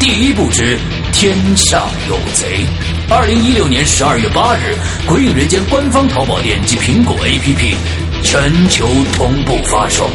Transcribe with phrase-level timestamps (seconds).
[0.00, 0.78] 第一部之
[1.12, 2.64] 天下有贼。
[3.10, 4.74] 二零一六年十二月八日，
[5.06, 7.76] 《鬼影人间》官方淘宝店及苹果 APP
[8.24, 10.08] 全球同步发售。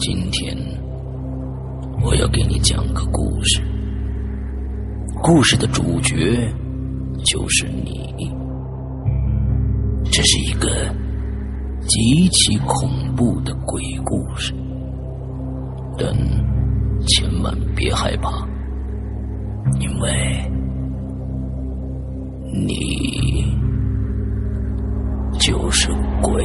[0.00, 0.56] 今天
[2.02, 3.62] 我要给你讲个故事，
[5.22, 6.52] 故事的主角
[7.24, 8.12] 就是你。
[10.10, 10.92] 这是一个
[11.86, 14.52] 极其恐怖的鬼故事，
[15.98, 16.14] 但。
[17.08, 18.30] 千万别害怕，
[19.78, 20.10] 因为
[22.52, 23.56] 你
[25.38, 25.88] 就是
[26.20, 26.44] 鬼。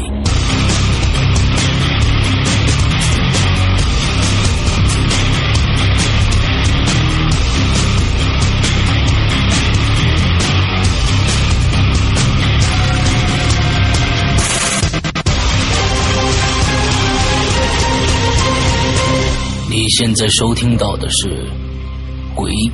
[19.72, 21.30] 你现在收听到的是
[22.36, 22.74] 《鬼影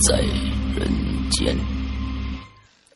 [0.00, 0.18] 在
[0.74, 0.90] 人
[1.30, 1.54] 间》。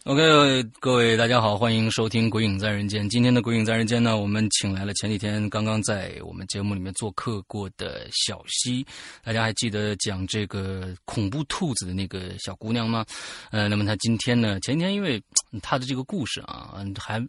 [0.05, 3.05] OK，各位大家好，欢迎收听《鬼影在人间》。
[3.11, 8.83] 今天的《鬼影在人间》呢，我们请来了前几天刚刚在我们节目里面做客过的小溪。
[9.23, 13.05] 大家还记得讲这个恐怖兔子的那个小姑娘吗？
[13.51, 15.23] 呃，那么她今天呢，前天因为
[15.61, 17.23] 她的这个故事啊，还。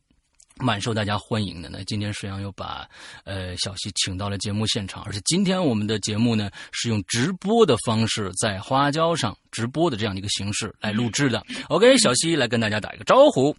[0.59, 1.80] 蛮受大家欢迎的呢。
[1.86, 2.88] 今天沈阳又把
[3.24, 11.44] 呃小西请到了节目现场，而且今天我们的节目呢是用直播的方式在花椒上直播的这样的一个形式来录制的。
[11.68, 13.56] OK，小溪来跟大家打一个招呼。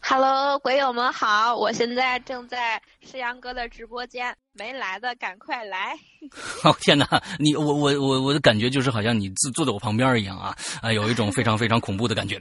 [0.00, 4.36] Hello，鬼友们好，我现在正在石阳哥的直播间。
[4.54, 5.94] 没来的赶快来！
[6.62, 12.38] 哦天哪，你我我我我的感觉就是好像你坐坐在我旁边一样啊啊，有一种非常非常恐怖的感觉。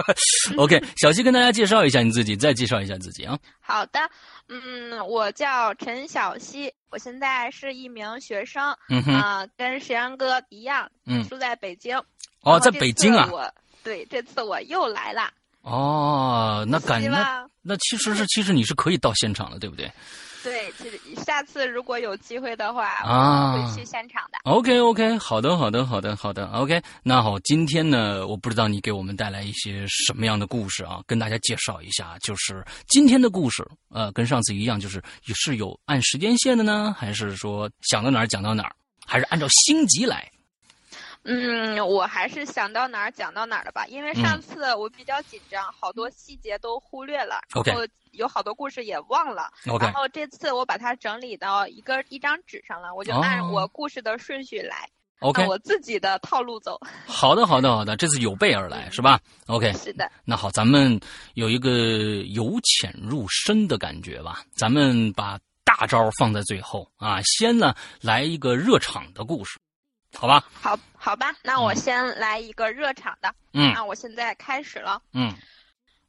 [0.58, 3.38] OK， 小溪跟大家介绍一下你自己，再介绍一下自己啊。
[3.58, 3.98] 好的，
[4.50, 11.98] 嗯，我叫陈小溪，我现在是一名学生，嗯哼，跟石阳哥一样，嗯，住在北京。
[12.46, 13.28] 哦，在北京啊。
[13.30, 13.52] 我
[13.82, 15.30] 对，这次我又来了。
[15.62, 19.90] 哦，那感那那其实是其实你是可以到现场的，对不对？
[20.44, 24.38] 对，其实下次如果有机会的话，啊，会去现场的。
[24.44, 26.80] OK OK，好的好的好的好的 OK。
[27.02, 32.16] 那好，今天呢，我不知道你给我们带来一些什么样的故事啊，跟大家介绍一下。
[32.20, 35.02] 就是今天的故事，呃，跟上次一样，就是
[35.34, 38.72] 是有按时间线的呢，还是说想到哪儿讲到哪儿，
[39.04, 40.30] 还是按照星级来？
[41.26, 47.82] 嗯，我还是想到哪儿讲到哪儿的吧，因为上次我比较紧张，好多细节都忽略了，然后
[48.12, 49.50] 有好多故事也忘了。
[49.80, 54.88] 然后这次我把它整理到一个一张纸上了，我就按我故事的顺序来
[55.20, 56.80] ，OK，我自己的套路走。
[57.06, 60.10] 好的，好的，好的，这次有备而来是吧？OK，是的。
[60.24, 61.00] 那好，咱们
[61.34, 61.70] 有一个
[62.28, 65.38] 由浅入深的感觉吧，咱们把。
[65.66, 67.20] 大招放在最后啊。
[67.22, 69.58] 先呢来一个热场的故事，
[70.16, 70.48] 好吧？
[70.52, 73.34] 好，好吧，那我先来一个热场的。
[73.52, 75.02] 嗯，那我现在开始了。
[75.12, 75.32] 嗯，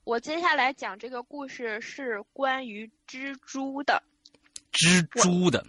[0.05, 4.01] 我接下来讲这个故事是关于蜘蛛的。
[4.71, 5.65] 蜘蛛的。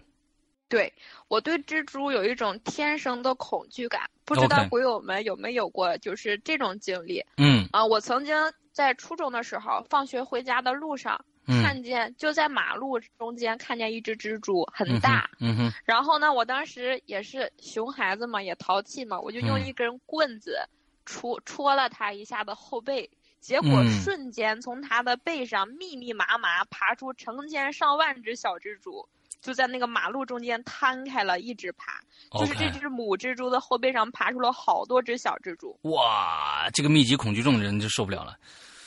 [0.69, 0.93] 对，
[1.29, 7.25] 我对蜘蛛有一种天生的恐惧感，不知道鬼友们有没有过就是这种经历？
[7.39, 8.37] 嗯啊，我曾经
[8.71, 15.29] 在初中的时候，放学回家的路上，看见就在马路中间看见一只蜘蛛，很大。
[15.41, 15.73] 嗯哼。
[15.85, 20.59] 然后呢，我当时也是熊孩子嘛，也淘气嘛，我就用一根棍子
[21.07, 23.11] 戳戳了它一下的后背，
[23.41, 29.09] 结果瞬间从它的背上密密麻麻爬出成千上万只小蜘蛛。
[29.41, 32.01] 就在那个马路中间摊开了，一直爬，
[32.41, 35.79] 就是这只母蜘蛛的后背上爬出了好多只小蜘蛛。
[35.83, 38.37] 哇，这个密集恐惧症的人就受不了了。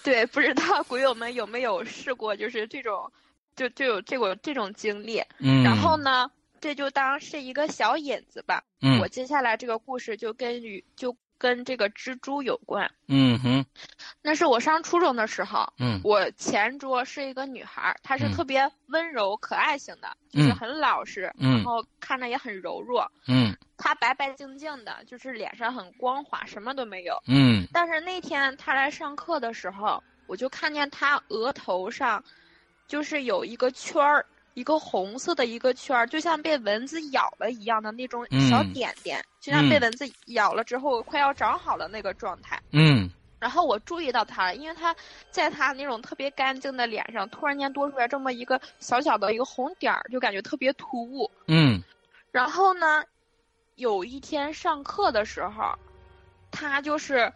[0.05, 3.11] 对，不知道鬼友们有没有试过，就是这种，
[3.55, 5.21] 就就有这个这种经历。
[5.39, 5.63] 嗯。
[5.63, 8.63] 然后呢，这就当是一个小引子吧。
[8.81, 8.99] 嗯。
[8.99, 11.15] 我接下来这个故事就跟与就。
[11.41, 13.65] 跟这个蜘蛛有关，嗯哼，
[14.21, 32.23] 那是我上初中的时候，嗯，我前桌是一个女孩，她是特别温柔可爱型的，就是很老实，然后看着也很柔弱，嗯，她白白净净的，就是脸上很光滑，什么都没有，嗯，但是那天她来上课的时候，我就看见她额头上，
[32.87, 34.23] 就是有一个圈儿。
[34.53, 42.61] 一个红色的一个圈儿，就像被蚊子咬了一样的那种小点点，就像被蚊子咬了之后快要长好了那个状态。
[42.71, 43.09] 嗯。
[43.39, 44.95] 然后我注意到它了，因为它
[45.31, 51.31] 在它那种特别干净的脸上，突然间多出来这么一个小小的一个红点儿，就感觉特别突兀。
[51.47, 51.81] 嗯。
[52.31, 53.03] 然后呢，
[53.75, 55.73] 有一天上课的时候，
[56.51, 57.31] 他就是。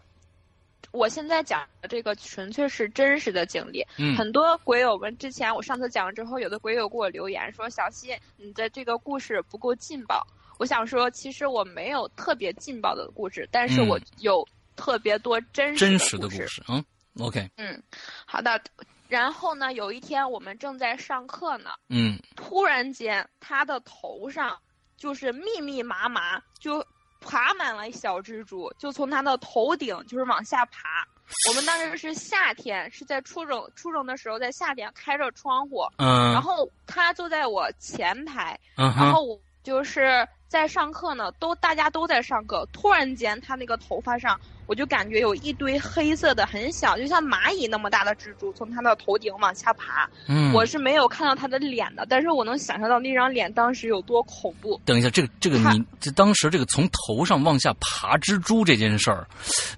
[0.96, 3.86] 我现在讲的这个纯粹是真实的经历。
[3.98, 10.26] 嗯，很多鬼友们之前我上次讲了之后，有的鬼友给我留言说：“小溪，你的这个故事不够劲爆。”
[10.58, 14.48] 我想说，其实我没有特别劲爆的故事，但是我有
[14.78, 16.64] 特别多真实的故事。
[16.70, 16.84] 嗯
[17.20, 17.52] ，OK。
[17.58, 17.84] 嗯，
[18.26, 18.62] 好的。
[19.08, 24.58] 然后呢，有一天我们正在上课呢，嗯，突然间他的头上
[24.98, 26.86] 就是密密麻麻就。
[27.26, 31.06] 爬满了小蜘蛛，就从他的头顶就是往下爬。
[31.50, 44.40] 我们当时是夏天，是在初中初中的时候，在夏天开着窗户，嗯，然后他坐在我前排，嗯，然后我就是在上课呢，都大家都在上课，突然间他那个头发上。
[44.68, 50.10] 我就感觉有一堆黑色的、很小，就像蚂蚁那么大的蜘蛛从他的头顶往下爬。
[50.28, 54.80] 嗯，我是没有看到他的脸的，但是我能想象到那张脸当时有多恐怖。
[54.86, 59.28] 等一下，这个这个你这当时这个从头上往下爬蜘蛛这件事儿，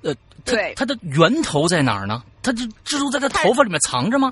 [0.04, 2.24] 呃，对，它的源头在哪儿呢？
[2.42, 4.32] 它这蜘蛛在它头发里面藏着吗？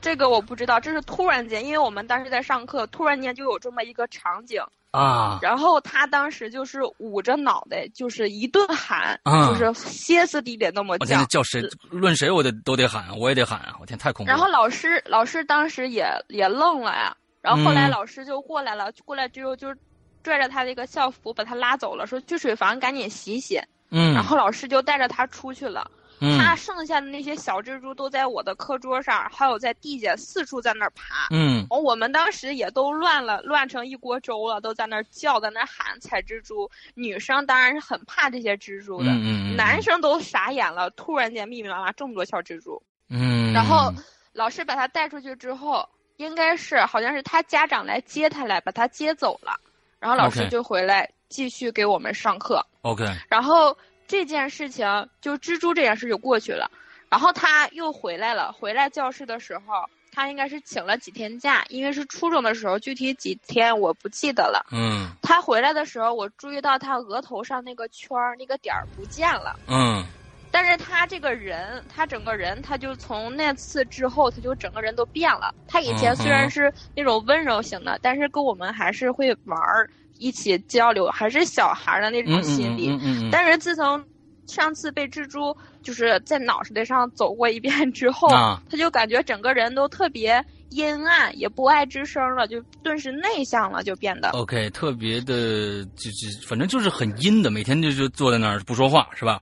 [0.00, 4.60] 这个我不知道，这是突然间，因为我们当时在上课，突然间就有这么一个场景。
[4.94, 5.40] 啊！
[5.42, 11.24] 然后他当时就是捂着脑袋，就是一顿喊，就是歇斯底里那么叫。
[11.24, 11.60] 叫谁？
[11.90, 13.74] 论谁我得都得喊，我也得喊啊！
[13.80, 14.30] 我天，太恐怖。
[14.30, 17.16] 然后老师老师当时也也愣了呀。
[17.42, 19.74] 然后后来老师就过来了，过来之后就
[20.22, 23.60] 拽着他那个校服把他拉走了，说去水房赶紧洗洗。
[23.90, 24.14] 嗯。
[24.14, 25.90] 然后老师就带着他出去了。
[26.38, 31.28] 他剩下的那些小蜘蛛都在我的课桌上，还有在地下四处在那儿爬。
[31.30, 36.70] 嗯，我们当时也都乱了，乱成一锅粥了，都在那儿叫，在那儿喊踩蜘蛛。
[36.94, 39.10] 女生当然是很怕这些蜘蛛的，
[39.56, 40.90] 男生都傻眼了。
[40.90, 43.92] 突然间密密麻麻这么多小蜘蛛，嗯，然后
[44.32, 49.58] 老师把他带出去之后，应该是好像是他家长来接他来把他接走了，
[49.98, 52.64] 然后老师就回来继续给我们上课。
[52.82, 53.76] OK，然后。
[54.06, 56.70] 这件事情就蜘蛛这件事就过去了，
[57.08, 58.52] 然后他又回来了。
[58.52, 64.64] 回来教室的时候，他应该是请了几天假，因为是初中的时候，具体几天我不记得了。
[64.72, 65.08] 嗯。
[65.22, 69.58] 他回来的时候，我注意到他额头上那个圈儿、那个点儿不见了。
[69.66, 70.04] 嗯。
[70.50, 75.52] 但是他这个人，他整个人，他就从那次之后，他就整个人都变了。
[75.66, 79.90] 他以前虽然是那种温柔型的，但是跟我们还是会玩儿。
[80.18, 82.90] 一起交流，还是小孩的那种心理。
[83.30, 84.02] 但是自从
[84.46, 88.28] 上次被蜘蛛就是在脑袋上走过一遍之后，
[88.70, 94.30] 他就感觉整个人都特别阴暗，也不爱吱声了，就顿时内向了，就变得。
[94.30, 99.40] OK，特别的，就就反正就是很阴的，每天就就坐在那儿不说话，是吧？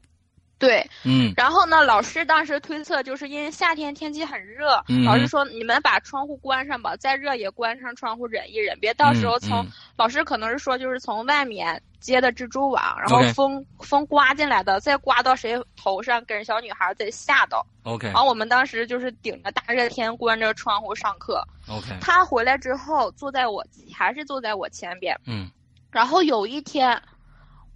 [0.63, 1.35] 对，嗯。
[1.37, 5.03] 然后呢，老师当时推测，就是因为夏天天气很热，嗯。
[5.03, 9.73] 老师说你们把窗户关上吧，再热也关上窗户忍一忍，别到时候从、嗯嗯。
[9.97, 17.67] 老师可能是说就是从外面接的蜘蛛网，然后风风刮进来的，再刮到谁头上，给人小女孩再吓到。
[17.83, 18.07] ，OK。
[18.07, 21.45] 然后我们当时就是顶着大热天关着窗户上课。
[21.69, 25.51] OK，他回来之后坐在我还是坐在我前边，嗯。
[25.91, 27.03] 然后有一天，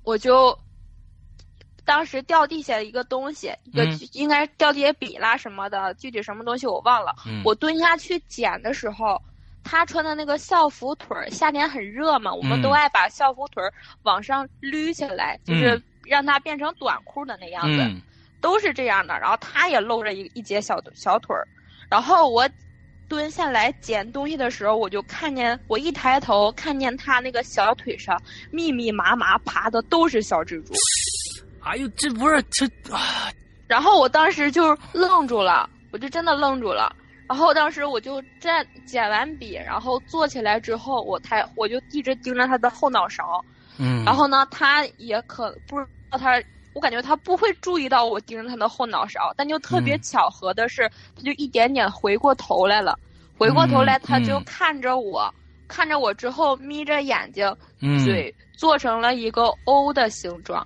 [0.04, 0.56] 我就
[1.86, 7.14] 当时掉地下一个东西，一个嗯应该掉地下笔啦什么的，具体什么东西我忘了。
[7.26, 9.18] 嗯，我蹲下去捡的时候，
[9.64, 18.02] 他穿的那个校服腿儿，夏天很热嘛，我们嗯都爱把校服腿儿往上捋起来，就是让它变成短裤的那样子，嗯
[18.40, 19.18] 都是这样的。
[19.18, 21.46] 然后他也露着一一截小小腿儿，
[21.88, 22.48] 然后我。
[23.08, 30.74] 蹲下来捡东西的时候，我就看见，我一抬头看见他那个小腿上密密麻麻爬的都是小蜘蛛，
[31.66, 33.28] 哎呦，这不是这啊，
[33.66, 36.94] 然后我当时就愣住了，我就真的愣住了。
[37.28, 43.44] 然后当时我就站捡完笔，然后坐起来之后，我才我就一直盯着他的后脑勺。
[43.78, 46.40] 嗯，然后呢，他也可不知道他，
[46.72, 52.96] 我感觉他不会注意到我盯着他的后脑勺，但就特别嗯巧合的是，他就一点点回过头来了。
[53.36, 55.34] 回过头来，嗯他就嗯看着我，
[55.66, 60.64] 看着我之后眯着眼睛，嗯嘴做成了一个 O 的形状，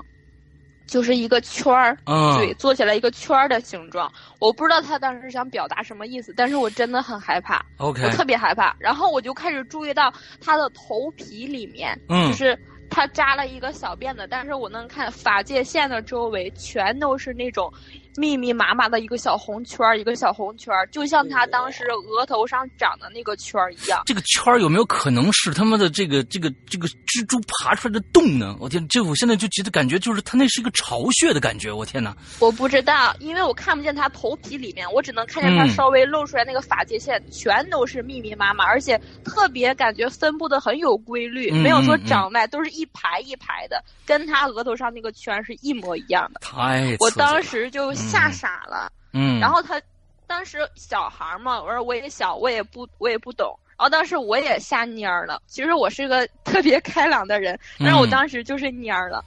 [0.91, 1.97] 就是一个圈儿。
[2.05, 8.75] 嗯嘴做起来一个圈儿的形状，我不知道他当时想表达什么意思，但是我真的很害怕，OK，我特别害怕。
[8.79, 12.59] 然后我就开始注意到他的头皮里面，嗯就是
[12.91, 17.73] 他扎了一个小辫子，但是我能看发界线的周围全都是那种
[18.17, 24.03] 密密麻麻的一个小红圈儿，一个小红圈儿，就像他当时额头上长的那个圈儿一样。
[24.07, 28.57] 这个圈儿有没有可能是他妈的这个这个这个蜘蛛爬出来的洞呢？
[28.61, 32.15] 我天，这我现在就觉得感觉就是他那是一个巢穴的感觉，我天哪！
[32.39, 46.41] 我不知道，因为我看不见他头皮里面，我只能看见他嗯稍微露出来那个发际线，全都是密密麻麻，而且特别感觉分布的很有规律，嗯没有说长外，都是一排一排的，跟他额头上那个圈是一模一样的。
[46.41, 49.81] 太我当时就吓傻了，嗯，然后他
[50.27, 53.57] 当时小孩嘛，我说我也小，我也不我也不懂。
[53.79, 55.41] 然后当时我也吓蔫儿了。
[55.47, 59.25] 其实我是个 特别开朗的人，但是我嗯当时就是蔫儿了。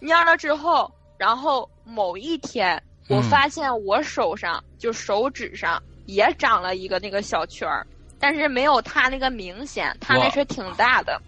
[0.00, 7.86] 蔫儿了之后，然后某一天，我嗯发现我手上、就手指上也长了一个那个小圈儿，
[8.20, 11.18] 但是没有他那个明显，他那是挺大的。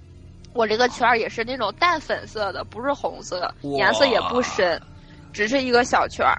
[0.53, 4.79] 我这个圈儿也是那种淡粉色的，不是红色，颜色也不深，
[5.33, 6.37] 只是一个小圈儿。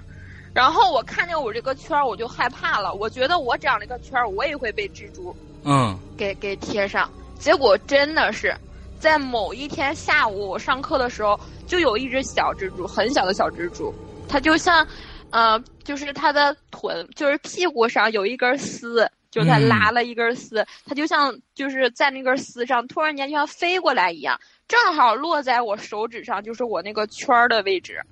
[0.54, 2.94] 然后我看见我这个圈儿，我就害怕了。
[2.94, 7.08] 我觉得我长了一个圈儿，我也会被蜘蛛嗯给给贴上。
[7.38, 8.56] 结果真的是，
[8.98, 13.94] 在某一天下午我上课的时候，就有一只小蜘蛛，很小的小蜘蛛，
[14.28, 14.84] 它就像，
[15.30, 28.02] 呃，就是它的臀，就是屁股上有一根丝，就是它嗯拉了一根丝，它就像就是在那根丝上突然间就像飞过来一样，正好落在我手指上，就是我那个圈儿的位置。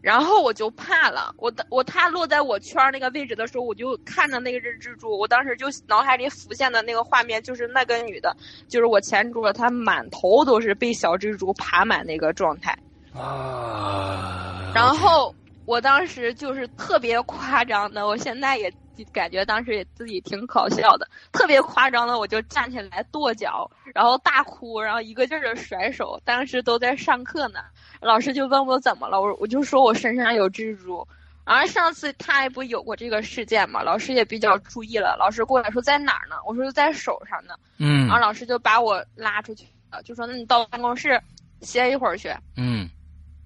[0.00, 8.36] 然后我就怕了，我的我它落在我圈儿那个位置的时候，我就看着那个只蜘蛛，我当时就脑海里浮现的那个画面就是那个女的，
[8.68, 12.76] 就是我前桌，她满头都是被小蜘蛛爬满那个状态。
[13.12, 18.72] 啊，然后我当时就是特别夸张的，我现在也
[19.06, 26.20] 感觉当时也自己挺搞笑的，特别夸张的，我就站起来跺脚，然后大哭，然后一个劲儿的甩手。
[26.24, 27.60] 当时都在上课呢，
[28.00, 31.06] 老师就问我怎么了，我我就说我身上有蜘蛛。
[31.44, 36.36] 然后上次他也不有过这个事件嘛，老师也比较注意了，老师过来说在哪儿呢？
[36.44, 41.18] 我说在手上呢，嗯然后老师就把我拉出去了，就说那你到办公室
[41.62, 42.30] 歇一会儿去。
[42.56, 42.86] 嗯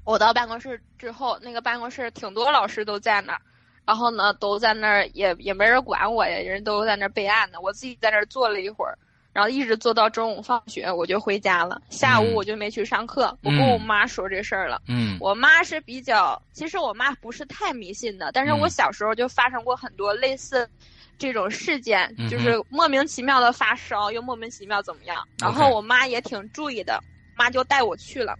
[0.04, 3.40] 我到办公室之后，那个办公室挺多老师都在那儿，
[3.84, 7.58] 然后呢都在那儿也也没人管我呀，人都在那儿备案呢。
[7.60, 8.96] 我自己在那儿坐了一会儿，
[9.32, 11.82] 然后一直坐到中午放学，我就回家了。
[11.90, 14.80] 下午嗯我就没去上课，我跟我妈说这事儿了。
[14.88, 20.68] 嗯我妈是比较，其实我妈不是太迷信的，但是我嗯小时候就发生过很多类似
[21.18, 25.26] 这种事件，嗯就是莫名其妙的发烧，又莫名其妙怎么样。
[25.40, 27.02] 然后我妈也挺注意的，
[27.36, 28.38] 妈就带我去了，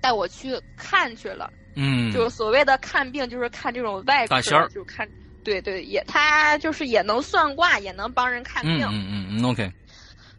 [0.00, 1.50] 带我去看去了。
[1.80, 5.08] 嗯，就是所谓的看病，就是看这种外科，大仙儿就看，
[5.44, 8.80] 对对，也他就是也能算卦，也能帮人看病。
[8.90, 9.72] 嗯嗯嗯嗯，OK，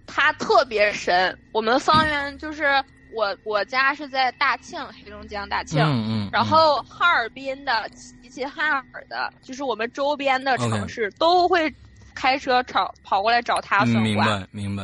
[0.06, 1.38] 他特别神。
[1.54, 5.82] 我们方圆就是我我家是在大庆，黑龙江大庆。
[5.82, 11.74] 嗯嗯，然后哈尔滨的、齐齐哈尔的，就是我们周边的城市都会
[12.14, 14.04] 开车跑跑过来找他嗯算卦。
[14.04, 14.84] 明白明白，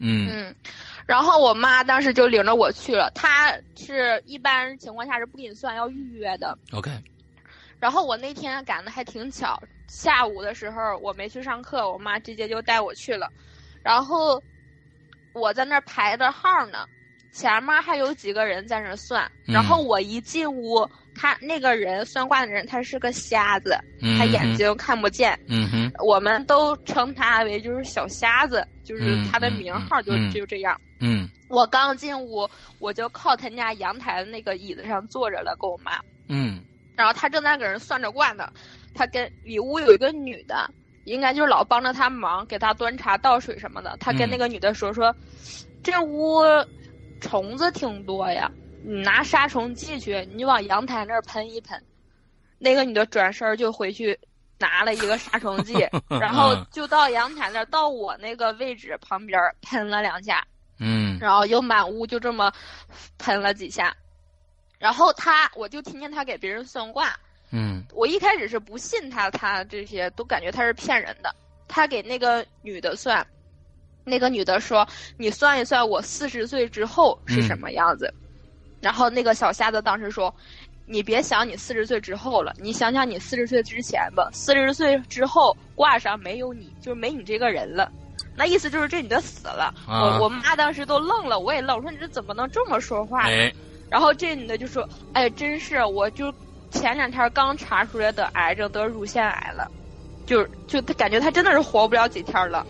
[0.00, 0.54] 嗯嗯，
[1.06, 3.10] 然后我妈当时就领着我去了。
[3.14, 6.58] 她是一般情况下是不给你算，要预约的。
[6.72, 6.90] ，OK，
[7.78, 13.30] 然后我那天赶的还挺巧，下午的时候我没去上课，我妈直接就带我去了。
[13.82, 14.42] 然后
[15.34, 16.86] 我在那儿排着号呢，
[17.32, 19.30] 前面还有几个人在那儿算。
[19.46, 23.78] 然后我一进屋，他那个人算卦的人他是个瞎子，
[24.18, 25.38] 他眼睛看不见。
[25.48, 30.78] 嗯哼，我们都称他为就是小瞎子，就是他的名号就就这样。
[31.00, 35.92] 嗯，我刚进屋，我就靠他家阳台的那个椅子上坐着了，跟我妈。
[36.28, 36.60] 嗯。
[36.96, 38.48] 然后他正在给人算着卦呢，
[38.94, 40.70] 他跟里屋有一个女的，
[41.04, 43.96] 应该就是老帮着他忙，给他端茶倒水什么的。
[43.98, 45.14] 他跟那个女的说说，
[45.82, 46.40] 这屋
[47.20, 48.48] 虫子挺多呀，
[48.86, 51.82] 你拿杀虫剂去，你往阳台那儿喷一喷。
[52.58, 54.18] 那个女的转身就回去
[54.58, 55.74] 拿了一个杀虫剂，
[56.20, 60.46] 然后就到阳台那儿，到我那个位置旁边喷了两下，
[60.78, 62.52] 嗯，然后又满屋就这么
[63.16, 63.94] 喷了几下。
[64.78, 67.16] 然后他，我就听见他给别人算卦。
[67.50, 71.34] 嗯，我一开始是不信他，他这些都感觉他是骗人的。
[71.68, 73.26] 他给那个女的算，
[74.04, 74.86] 那个女的说
[75.16, 78.12] ：“你算一算我四十岁之后是什么样子。”
[78.84, 80.32] 然后那个小瞎子当时说
[80.84, 84.28] ：“你别想你四十岁之后了，你想想你四十岁之前吧。
[84.30, 87.90] 四十岁之后挂上没有你，就是没你这个人了。
[88.36, 89.72] 那意思就是这女的死了。
[89.88, 93.30] 我我妈当时都愣了，我也愣，我说你这怎么能这么说话呢？
[93.88, 96.30] 然后这女的就说：“哎，真是，我就
[96.70, 99.66] 前两天刚查出来得癌症，得乳腺癌了，
[100.26, 102.66] 就就她感觉她真的是活不了几天了。”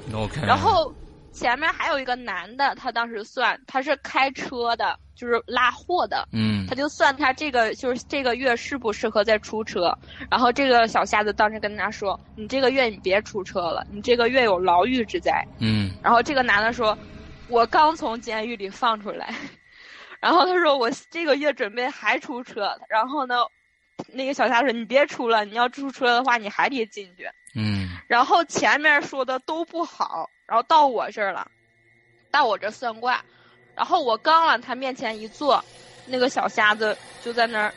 [0.46, 0.94] 然后
[1.34, 9.92] 前面还有一个男的，他当时算他是开车的，就是拉货的，嗯，他就算他这个就是这个月适不适合再出车。
[10.30, 15.90] 然后这个小瞎子当时跟他说：“你这个月你别出车了，你这个月有牢狱之灾。”嗯。
[16.02, 16.96] 然后这个男的说
[17.50, 19.34] ：“我刚从监狱里放出来。
[20.20, 23.38] ”然后他说我这个月准备还出车，然后呢，
[24.12, 27.28] 那个小瞎说你别出了，你要出车的话你还得进去。
[27.56, 27.88] 嗯。
[28.06, 31.46] 然后前面说的都不好，然后到我这儿了，
[32.30, 33.24] 到我这算卦，
[33.74, 35.62] 然后我刚往他面前一坐，
[36.06, 37.72] 那个小瞎子就在那儿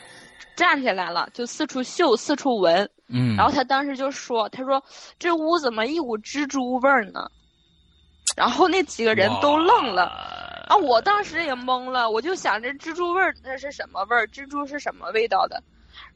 [0.56, 2.90] 站起来了，就四处嗅四处闻。
[3.10, 3.36] 嗯。
[3.36, 4.84] 然后他当时就说：“他说
[5.18, 7.26] 这屋怎么一股蜘蛛味儿呢？”
[8.36, 10.36] 然后那几个人都愣了。
[10.68, 10.76] 啊！
[10.76, 14.28] 我当时也懵了，我就想这蜘蛛味儿那是什么味儿？
[14.28, 15.64] 蜘蛛是什么味道的？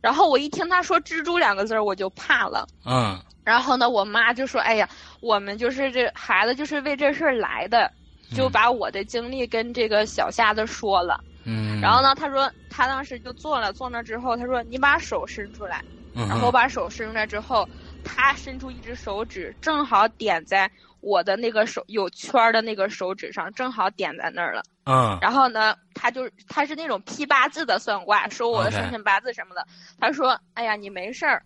[0.02, 2.67] 然后我一听他说“蜘蛛”两个字儿，我就怕了。
[2.86, 3.20] 嗯。
[3.44, 4.88] 然后呢，我妈就说：“哎呀，
[5.20, 7.91] 我们就是这孩子就是为这事儿来的，
[8.36, 11.82] 就把我的经历跟这个小瞎子说了。”嗯。
[11.82, 16.28] 然后呢，他说他当时就坐了，坐那之后，他说：“你把手伸出来。”嗯。
[16.28, 17.67] 然后我把手伸出来之后，
[18.04, 20.72] 他伸出一只手指，正好点在。
[21.02, 24.64] 我的那个手有圈的那个手指上，正好点在那儿了。
[24.86, 25.18] 嗯。
[25.22, 29.66] 然后呢，他就他是那种批八字的算卦，说我的生辰八字什么的。
[30.00, 31.44] 他说：“哎呀，你没事儿。”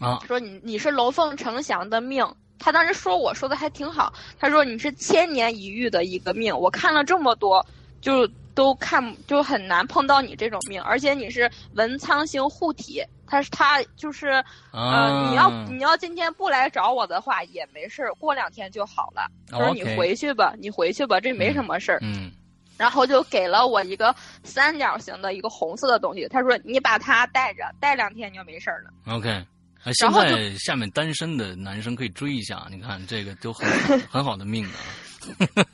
[0.00, 0.20] 啊。
[0.26, 2.26] 说你你是龙凤呈祥的命。
[2.58, 4.12] 他当时说我说的还挺好。
[4.38, 6.58] 他说你是千年一遇的一个命。
[6.58, 7.64] 我看了这么多，
[8.00, 13.04] 就都看就很难碰到你这种命，而且你是文昌星护体。
[13.30, 19.30] 他是他就是，嗯，你要你要今天不来找我的话也没事儿，过两天就好了。
[19.50, 21.98] 他说你回去吧，你回去吧，这没什么事儿。
[22.00, 22.32] 嗯，
[22.78, 26.26] 然后就给了我一个三角形的一个红色的东西。
[26.26, 29.14] 他说你把它带着，带两天就没事儿了。
[29.14, 29.44] OK，
[29.92, 33.68] 现在下面单身的男生可以追一下，你看这个都很
[34.10, 34.78] 很好的命啊。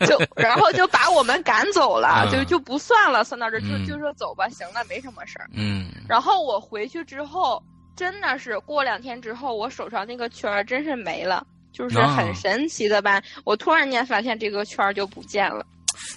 [0.06, 5.48] 就 然后就把我们赶走了，就就不算了，算到这就就说走吧，行了，没什么事儿。
[5.52, 5.92] 嗯。
[6.08, 7.62] 然后我回去之后，
[7.94, 13.22] 真的是过两天之后，我手上那个圈儿真是没了，就是很神奇的吧？
[13.44, 15.64] 我突然间发现这个圈儿就不见了。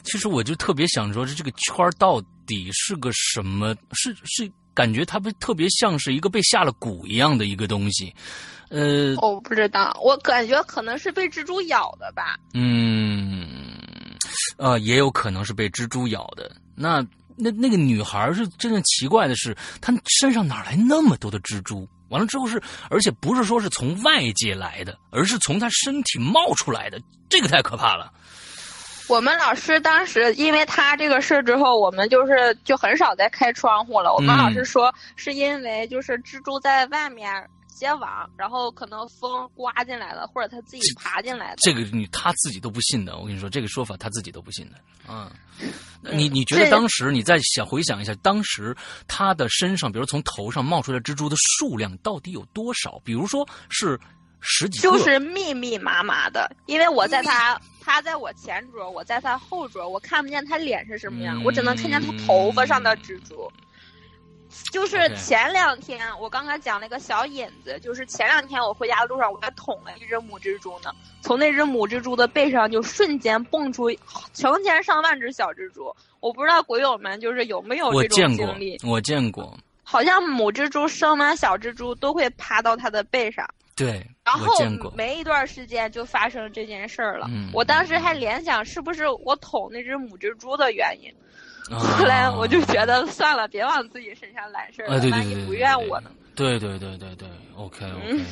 [0.04, 3.76] 其实我就特别想说，这这个圈儿到底是个什么？
[3.94, 8.14] 是是感觉它不特别像是一个被下了蛊一样的一个东西。
[8.70, 12.38] 呃，我不知道，我感觉可能是被蜘蛛咬的吧。
[12.54, 13.48] 嗯，
[14.58, 16.56] 呃，也有可能是被蜘蛛咬的。
[16.76, 17.04] 那
[17.36, 21.90] 那那个女孩是真正奇怪的是，她身上哪来那么多的蜘蛛？
[22.10, 22.62] 完了之后是，
[22.92, 28.14] 而且不是说是从外界来的，而是从她身体冒出来的，这个太可怕了。
[29.08, 34.14] 我们老师当时因为他这个事之后，我们就是就很少再开窗户了。
[34.14, 37.48] 我们老师说，是因为就是蜘蛛在外面。
[37.80, 41.58] 结网，然后可能风刮进来了，或者他自己爬进来的。
[41.58, 44.78] 这个你他自己都不信的，我跟你说，这个说法他自己都不信的。
[45.08, 45.30] 嗯，
[46.12, 48.76] 你你觉得当时你再想回想一下，当时
[49.08, 53.00] 他的身上，比如从头上冒出来蜘蛛的数量到底有多少？
[53.06, 54.00] 比如说是
[54.40, 56.52] 十几个，就是密密麻麻的。
[56.66, 63.50] 因为我在他，他在我前桌，我在他后桌，我看不见他脸是什么样，我只能看见他头发上的蜘蛛。
[64.74, 70.92] 就是前两天我刚刚讲那个小引子，就是前两天我回家的路上，我还捅了一只母蜘蛛呢。
[71.22, 73.90] 从那只母蜘蛛的背上就瞬间蹦出
[74.34, 75.90] 成千上万只小蜘蛛。
[76.20, 78.78] 我不知道鬼友们就是有没有这种经历？
[78.84, 83.48] 我见过，好像母蜘蛛生完小蜘蛛都会爬到它的背上。
[83.78, 84.52] 对，然后
[84.96, 87.28] 没一段时间就发生这件事儿了。
[87.30, 91.14] 嗯，我当时还联想是不是我捅那只母蜘蛛的原因。
[91.76, 96.10] 后来我就觉得算了，别往自己身上揽事儿了，万一不怨我呢？
[96.36, 98.24] 对对对对对，OK OK，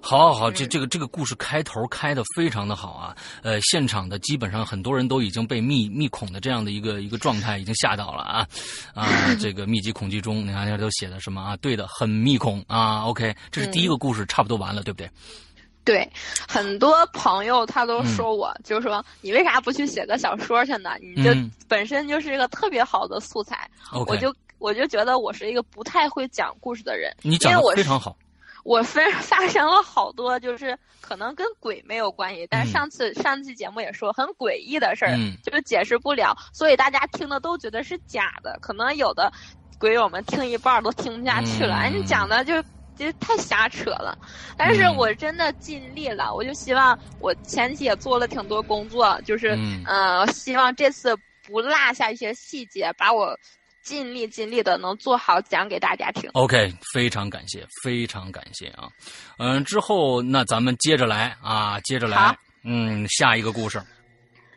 [0.00, 3.14] 好， 好，好，这这个这个故事开头开的非常的好啊。
[3.42, 8.46] 呃，现场的基本上很多人都已经被密密恐的这样的一个一个状态已经吓到了啊
[8.94, 9.06] 啊！
[9.38, 11.54] 这个密集恐惧中，你看这都写的什么啊？
[11.58, 13.04] 对的，很密恐啊。
[13.04, 15.10] OK，这是第一个故事，差不多完了，对不对？
[15.84, 16.08] 对，
[16.46, 20.90] 很多朋友他都说我，就是说你为啥不去写个小说去呢？
[21.00, 21.30] 你就
[21.66, 23.68] 本身就是一个特别好的素材，
[24.06, 27.12] 我就我就觉得我是一个不太会讲故事的人。
[27.22, 28.16] 你讲的非常好。
[28.62, 38.56] 我分发生了好多，就是可能跟鬼没有关系，但上次上期节目也说很诡异的事儿，就是解释不了，所以大家听的都觉得是假的。
[38.62, 39.32] 可能有的
[39.80, 42.54] 鬼友们听一半都听不下去了，哎，你讲的就。
[42.96, 44.16] 就太瞎扯了，
[44.56, 46.32] 但是我真的尽力了。
[46.34, 53.36] 我就希望我前期也做了挺多工作，就是嗯，希望这次不落下一些细节，把我
[53.82, 56.30] 尽力尽力的能做好讲给大家听。
[56.34, 58.88] OK，非常感谢，非常感谢啊。
[59.38, 62.36] 嗯，之后那咱们接着来啊，接着来。
[62.64, 63.82] 嗯，下一个故事。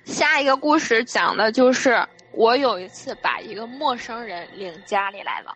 [0.05, 5.51] 下一个故事讲的就是我有一次把一个陌生人领家里来了，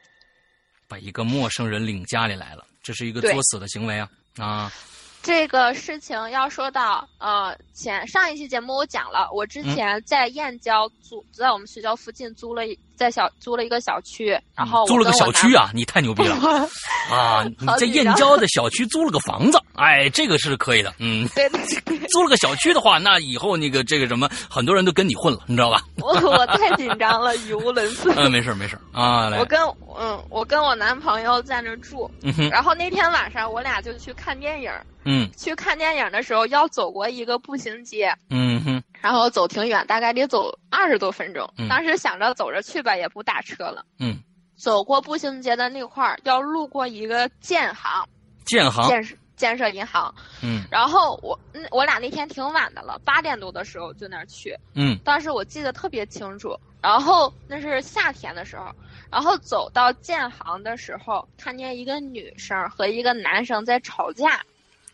[0.90, 2.66] 把一个陌生人领家里来了。
[2.82, 4.10] 这是一个作死的行为啊！
[4.38, 4.74] 啊，
[5.22, 12.64] 这个事情要说到呃，前上一期节目我讲了，我之前在燕郊租，在我们学校附近租了。
[13.00, 15.72] 在小租了一个小区，然后租了个小区啊！
[15.74, 16.36] 你太牛逼了
[17.10, 17.46] 啊！
[17.58, 20.94] 你在燕郊的小区租了个房子，哎，这个是可以的。
[21.00, 21.48] 嗯，对，
[22.12, 25.82] 租了个小区的话，那以后那个这个什么，很多人都跟你混了，你知道吧？
[26.02, 28.14] 我 我太紧张了，语无伦次。
[28.18, 29.30] 嗯，没事没事啊。
[29.40, 29.58] 我跟
[29.98, 32.12] 嗯，我跟我男朋友在那住，
[32.52, 34.70] 然后那天晚上我俩就去看电影。
[35.06, 38.14] 嗯，去看电影的时候要走过一个步行街。
[38.30, 38.84] 嗯哼。
[39.02, 41.50] 然后走挺远，大概得走二十多分钟。
[41.70, 43.86] 当时想着走着去吧，也不打车了。
[44.00, 44.18] 嗯，
[44.58, 48.08] 走过步行街的那块儿，要路过一个建行，
[48.46, 50.14] 建行建设建设银行。
[50.44, 51.40] 嗯，然后我
[51.72, 54.56] 我俩那天挺晚的了，八点多的时候就那儿去。
[54.76, 56.58] 嗯，当时我记得特别清楚。
[56.82, 58.74] 然后那是夏天的时候，
[59.12, 64.42] 然后走到建行的时候，看见一个女生和一个男生在吵架。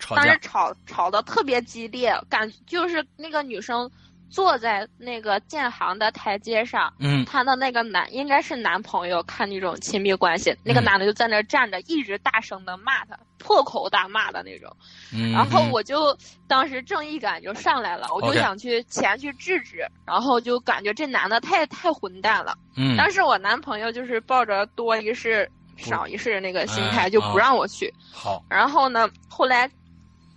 [0.10, 3.90] 当时吵吵的特别激烈，感就是那个女生
[4.30, 14.76] 坐在那个建行的台阶上，嗯，她的那个男应该是男朋友，看那种亲密关系，那个男的就在那站着，一直大声的骂她，破口大骂的那种。
[15.14, 16.16] 嗯，然后我就
[16.48, 22.58] 当时正义感就上来了，我就想去前去制止，然后就感觉这男的太太混蛋了。
[22.76, 27.94] 嗯，但是我男朋友就是抱着多一事少一事那个心态，就不让我去。
[28.12, 29.70] 好，然后呢，后来。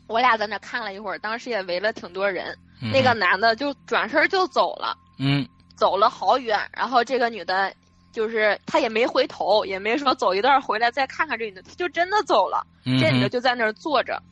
[0.08, 2.56] 我俩在那看了一会儿，当时也围了挺多人。
[2.92, 6.58] 那个男的就转身就走了，嗯，走了好远。
[6.72, 7.72] 然后这个女的，
[8.12, 12.64] 就是她也没回头，也没说走一段回来再看看这女的，她就真的走了。
[12.84, 14.22] 这女的就在那儿坐着，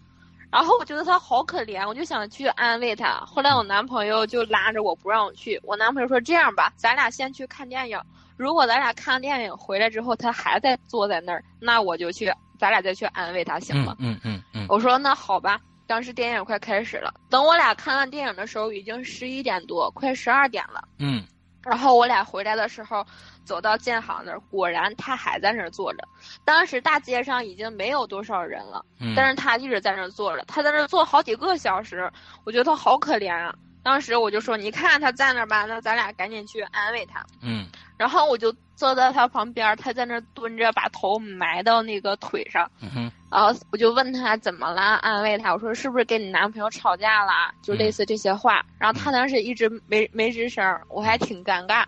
[0.51, 3.19] 然后我觉得她好可怜，我就想去安慰她。
[3.27, 8.01] 后来我男朋友就拉着我不让我去，我男朋友说这样吧，咱俩先去看电影。
[8.37, 12.33] 如果咱俩看电影回来之后，他还在坐在那儿，那我就去。
[12.59, 13.97] 咱俩再去安慰他行吗？
[13.99, 14.67] 嗯嗯嗯。
[14.69, 15.61] 我说那好吧。
[15.87, 20.83] 当时电影快开始了，等我俩看完电影的时候，已经十一点多，快十二点了。
[20.99, 21.25] 嗯。
[21.63, 23.07] 然后我俩回来的时候，
[23.45, 25.99] 走到建行那儿，果然他还在那儿坐着。
[26.45, 28.85] 当时大街上已经没有多少人了，
[29.17, 30.45] 但是他一直在那儿坐着。
[30.47, 32.11] 他在那儿坐好几个小时，
[32.45, 33.55] 我觉得他好可怜啊。
[33.85, 37.65] 当时我就说：“你看他在那儿吧，那咱俩赶紧去安慰他。”嗯。
[37.97, 42.71] 然后我就坐在他旁边，他在那儿蹲着，把头埋到那个腿上。
[42.81, 47.53] 嗯然后我就问他怎么了，安慰他，我说是不是跟你男朋友吵架了？
[47.61, 48.65] 就类似这些话。
[48.79, 51.85] 然后他当时一直没没吱声，我还挺尴尬。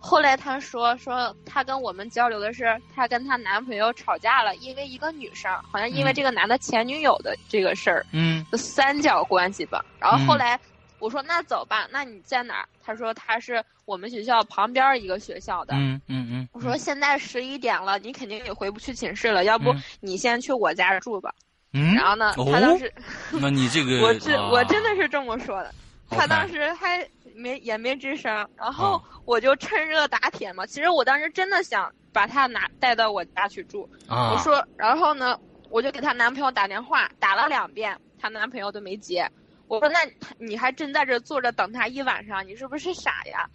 [0.00, 8.04] 后来他说说他跟我们交流的是，他跟他男朋友吵架了，因为一个女生，好像因为这个男的前女友的这个事儿。
[8.10, 8.44] 嗯。
[8.54, 9.84] 三角关系吧。
[10.00, 10.58] 然后后来。
[11.02, 12.68] 我说那走吧，那你在哪儿？
[12.80, 15.74] 他说他是我们学校旁边一个学校的。
[15.74, 16.48] 嗯嗯嗯。
[16.52, 21.34] 我说现在十一点了，你肯定也回不去寝室了，要不你先去我家住吧。
[21.72, 21.94] 嗯。
[21.96, 22.92] 然后呢，他当时，
[23.32, 25.74] 那你这个， 我真我真的是这么说的。
[26.08, 30.64] 他当时还没也没吱声，然后我就趁热打铁嘛。
[30.64, 35.36] 其实我当时真的想把他拿带到我家去住，啊我说，然后呢，
[35.68, 39.28] 我就给她男朋友打电话，打了两遍，她男朋友都没接。
[39.72, 40.00] 我说，那
[40.38, 43.48] 你还真在这坐着等他一晚上，你是不是傻呀？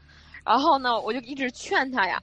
[0.44, 2.20] 然后呢，我就一直劝他呀，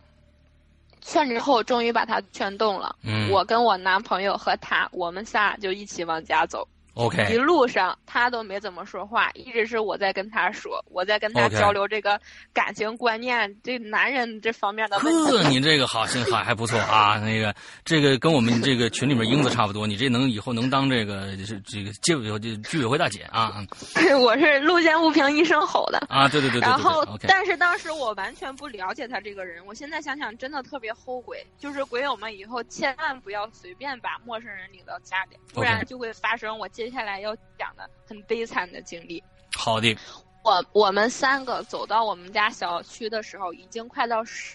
[1.00, 2.96] 劝之后终于把他劝动了。
[3.04, 6.66] 嗯，我跟我男朋友和他，我们仨就一起往家走。
[6.94, 12.20] OK，一路上他都没怎么说话，一直是我在跟他说，我在跟他交流这个
[12.52, 14.98] 感情观念，这男人这方面的。
[14.98, 17.54] 呵， 你这个好心好还不错啊，那个
[17.85, 23.64] 这个跟我们这个群里面英子差不多，你这能以后能当这个是这个居委居委会大姐啊。
[24.20, 26.68] 我是路见不平一声吼的啊，对对对对。
[26.68, 39.23] 然后，但是当时我完全不了解他这个人，我现在想想真的特别后悔，就是鬼友们以后千万不要随便把陌生人领到家里，不然就会发生我接下来要讲的很悲惨的经历。
[39.57, 39.97] 好的，
[40.42, 44.55] 我我们三个走到我们家小区的时候，已经快到十，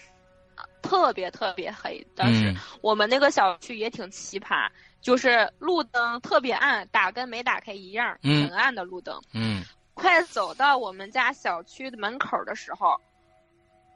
[0.80, 2.06] 特别特别黑。
[2.14, 4.68] 当时我们那个小区也挺奇葩，
[5.00, 9.20] 就是路灯特别暗，打跟没打开一样，很暗的路灯。
[9.34, 9.64] 嗯，
[9.94, 12.96] 快走到我们家小区的门口的时候，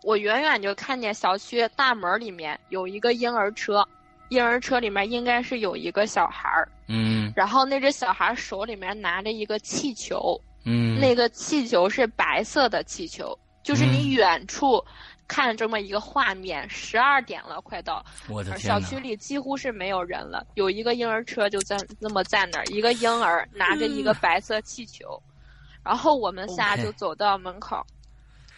[0.02, 3.86] 我远远就看见小区大门里面有一个婴儿车。
[4.34, 14.84] 婴儿车里面应该是有一个小孩儿，嗯，然后那只小孩手里面拿着一个气球，嗯，那个气球是白色的气球，就是你远处
[15.28, 25.22] 看这么一个画面，十二点了，快到，我的天小区里几乎是没有人了，有一个婴儿车就在那么在那儿，一个婴儿拿着一个白色气球，
[25.84, 27.80] 然后我们仨就走到门口，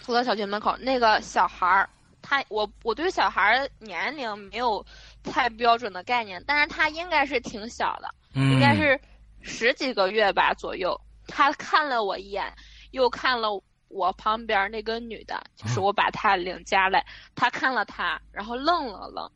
[0.00, 1.88] 走到小区门口，那个小孩儿。
[2.28, 4.84] 他我我对小孩年龄没有
[5.26, 8.98] 太标准的概念，但是他应该是挺小的，应该是
[9.42, 10.98] 十几个月吧左右。
[11.28, 12.50] 他看了我一眼，
[12.92, 13.48] 又看了
[13.88, 19.30] 我旁边那个女的，就是我把她领家来，他看了她，然后愣了愣，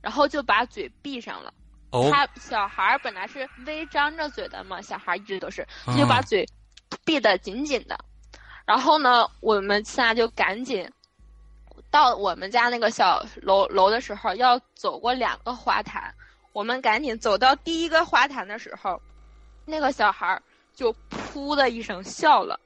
[0.00, 1.52] 然后就把嘴闭上了。
[2.10, 6.46] 他小孩本来是微张着嘴的嘛，小孩一直都是，他就把嘴
[7.04, 7.98] 闭得紧紧的。
[8.64, 10.88] 然后呢，我们仨就赶紧。
[11.90, 16.14] 到我们家那个小楼楼的时候，要走过两个花坛，
[16.52, 19.00] 我们赶紧走到第一个花坛的时候，
[19.64, 20.40] 那个小孩
[20.74, 20.94] 就
[21.34, 22.58] 噗的一声笑了。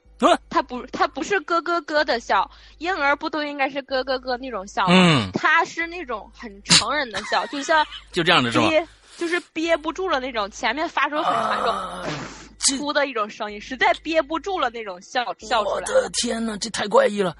[0.48, 4.94] 他不，他不是咯咯咯的笑，婴儿不都应该是咯咯咯那种笑吗？
[4.94, 8.68] 嗯，他是那种很成人的笑， 就像就这样的是吧？
[8.68, 8.86] 憋，
[9.18, 11.74] 就是憋不住了那种，前面发出很那种
[12.78, 15.74] 噗的一种声音，实在憋不住了那种笑笑出来。
[15.76, 17.36] 我的天哪，这太怪异了。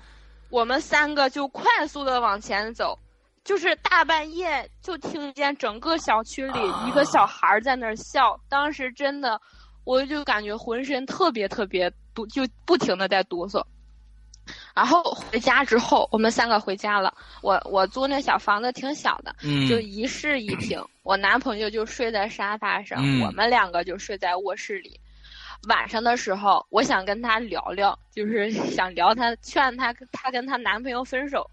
[0.50, 2.98] 我们三个就快速的往前走，
[3.44, 9.40] 就是大半夜就听见整个小区里一个小孩在那儿笑，当时真的，
[9.84, 13.64] 我就感觉浑身特别特别哆，就不停的在哆嗦。
[14.74, 17.14] 然后回家之后，我们三个回家了。
[17.40, 19.34] 我我租那小房子挺小的，
[19.68, 20.78] 就一室一厅。
[21.02, 25.00] 我男朋友就睡在沙发上，我们两个就睡在卧室里。
[25.68, 31.48] 晚上的时候，我想跟他聊聊，就是 想聊他，劝他，他跟他男朋友分手。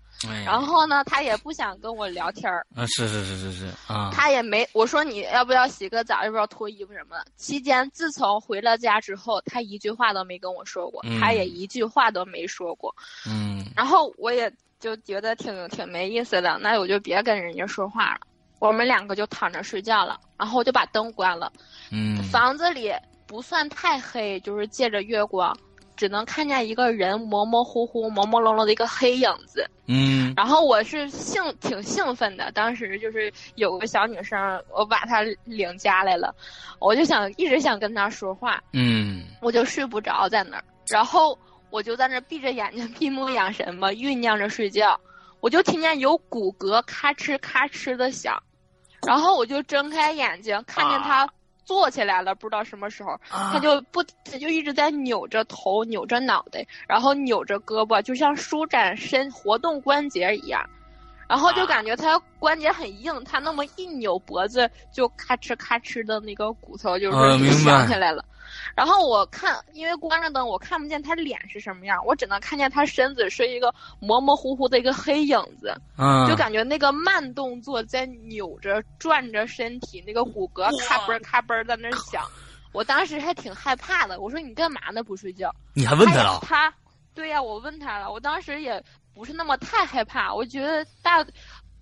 [0.45, 2.63] 然后呢，他也不想跟我聊天儿。
[2.75, 4.11] 啊，是是是是是啊。
[4.13, 7.25] 他也没我说你要不要洗个澡，要不要脱衣服什么的。
[7.37, 12.93] 期间，自从回了家之后，他一句话都没跟我说过，他也一句话都没说过。
[13.25, 13.65] 嗯。
[13.75, 18.19] 然后我也就觉得挺挺没意思的，那我就别跟人家说话了。
[18.59, 21.51] 我们两个就躺着睡觉了，然后我就把灯关了。
[21.89, 22.21] 嗯。
[22.25, 22.93] 房子里。
[23.31, 25.57] 不算太黑，就是借着月光，
[25.95, 29.65] 只能看见一个人模模糊糊、朦朦胧胧的一个黑影子。
[29.87, 36.35] 嗯，然后我是兴挺兴奋的，当时就是有个小女生，我把她领家来了，
[36.79, 38.61] 我就想一直想跟她说话。
[38.73, 41.39] 嗯，我就睡不着在那儿，然后
[41.69, 44.99] 我就在那闭着眼睛闭目养神嘛，酝酿着睡觉，
[45.39, 48.43] 我就听见有骨骼咔哧咔哧的响，
[49.07, 51.29] 然后我就睁开眼睛，看见他。
[51.63, 60.67] 坐起来了，不知道什么时候，他就不，他就一直在扭着头、扭着脑袋，然后扭着胳膊，就像舒展身、活动关节一样，
[61.31, 68.25] 然后就感觉他关节很硬，他那么一扭脖子，就咔哧咔哧的那个骨头就是响起来了。
[68.75, 75.73] 然后我看，因为关着灯，我看不见他脸是什么样，我只能看见他身子是一个模模糊糊的一个黑影子，
[76.27, 82.25] 就感觉那个慢动作在扭着转着身体，那个骨骼咔嘣咔嘣在那响。
[82.73, 85.01] 我当时还挺害怕的，我说你干嘛呢？
[85.01, 85.49] 不睡觉？
[85.73, 86.39] 你还问他了？
[86.41, 86.73] 他，
[87.13, 88.11] 对呀，我问他了。
[88.11, 91.25] 我当时也不是那么太害怕，我觉得大。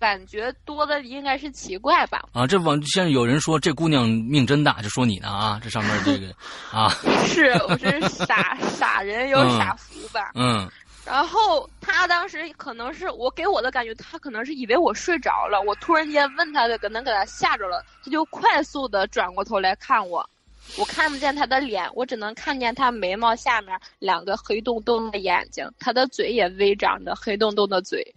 [0.00, 2.24] 感觉多的应该是奇怪吧？
[2.32, 6.34] 啊，这网现在有人说这姑娘命真大，就说你呢啊，这上面这个
[6.72, 6.88] 啊，
[7.26, 10.30] 是我是傻 傻人有傻福吧？
[10.34, 10.66] 嗯。
[11.04, 15.60] 然后他当时可能是我给我的感觉，他可能是以为我睡着了。
[15.66, 20.26] 我突然间问他的，可能给他吓着了，他就快速的转过头来看我。
[20.78, 28.14] 我看不见他的脸，我只能看见他眉毛下面两个黑洞洞的眼睛，他的嘴也微张着，黑洞洞的嘴。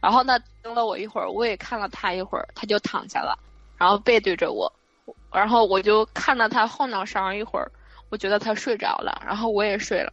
[0.00, 3.36] 然后呢，等了我一会儿，我也看了他一会儿，他就躺下了，
[3.76, 4.72] 然后背对着我，
[5.32, 7.70] 然后我就看了他后脑勺一会儿，
[8.10, 10.12] 我觉得他睡着了，然后我也睡了。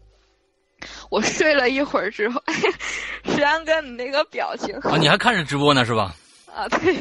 [1.10, 2.41] 我睡了一会儿之后，
[3.26, 6.15] 石安哥，你那个表情啊，你还看着直播呢是吧？
[6.54, 6.98] 啊，对。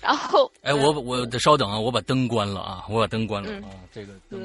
[0.02, 4.40] 然后，哎，我我稍等啊，我把灯关了啊，我把灯关了啊，这个灯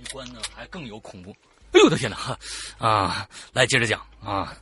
[0.00, 1.34] 一关呢，还更有恐怖。
[1.72, 2.38] 哎呦我的天哪！
[2.78, 4.52] 啊，来接着讲啊。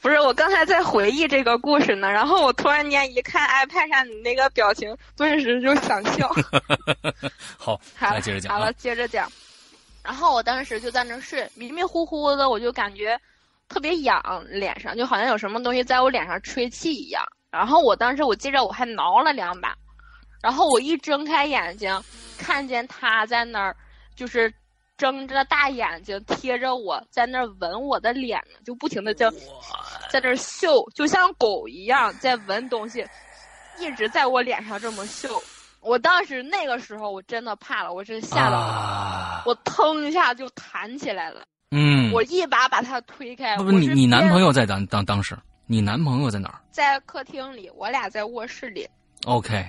[0.00, 6.30] 不是，我刚才在回忆这个故事呢，然后我突然间一看 iPad 上你那个表情，顿时就想笑。
[7.56, 8.52] 好，来接着讲。
[8.52, 9.30] 好了，接着讲。
[10.02, 13.18] 然后我当时就在那睡，迷迷糊糊的，我就感觉
[13.68, 17.24] 特别痒，脸上就好像有什么东西在我脸上吹气一样。
[17.50, 19.74] 然后我当时我记着我还挠了两把，
[20.44, 21.98] 然后我一睁开眼睛，
[22.36, 23.74] 看见他在那儿，
[24.14, 24.52] 就是
[24.98, 29.30] 睁着大眼睛贴着我在那儿闻我的脸呢，就不停的在
[30.10, 33.06] 在那儿嗅，就像狗一样在闻东西，
[33.78, 35.42] 一直在我脸上这么嗅。
[35.80, 41.40] 我当时那个时候我真的怕了，我真吓到了，我腾一下就弹起来了。
[41.70, 43.56] 嗯，我一把把他推开。
[43.56, 45.34] 不不，你你男朋友在当当当时，
[45.66, 46.60] 你男朋友在哪儿？
[46.70, 48.86] 在客厅里，我俩在卧室里。
[49.24, 49.66] OK。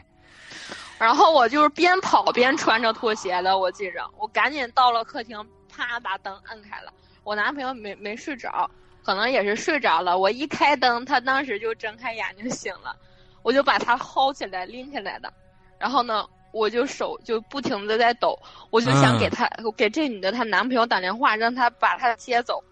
[0.97, 6.93] 然后我就是边跑边穿着拖鞋的，我记着，我赶紧到了客厅，啪把灯摁开了。
[7.23, 8.69] 我男朋友没没睡着，
[9.03, 10.17] 可能也是睡着了。
[10.17, 12.95] 我一开灯，他当时就睁开眼睛醒了，
[13.41, 15.33] 我就把他薅起来拎起来的。
[15.77, 22.63] 然后呢，我就手就不停的在抖，我就想给他给这女的她男朋友打电话，让他把她接走。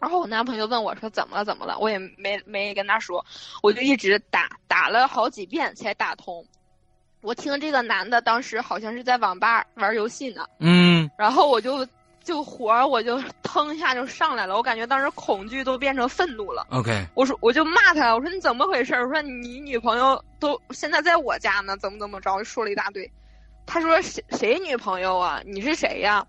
[0.00, 3.24] 然后我男朋友问我说怎么了怎么了，我也没没跟他说，
[3.62, 6.46] 我就一直打打了好几遍才打通。
[7.22, 11.86] 我听这个男的当时好像是在网吧玩游戏呢，嗯，然后我就。
[12.24, 14.54] 就火，我就腾一下就上来了。
[14.54, 16.64] 我感觉当时恐惧都变成愤怒了。
[16.70, 18.94] OK，我说我就骂他，我说你怎么回事？
[18.94, 22.40] 我说你女朋友都现在在我家呢，怎么怎么着？
[22.44, 23.10] 说了一大堆。
[23.66, 25.42] 他说谁谁女朋友啊？
[25.44, 26.24] 你是谁呀？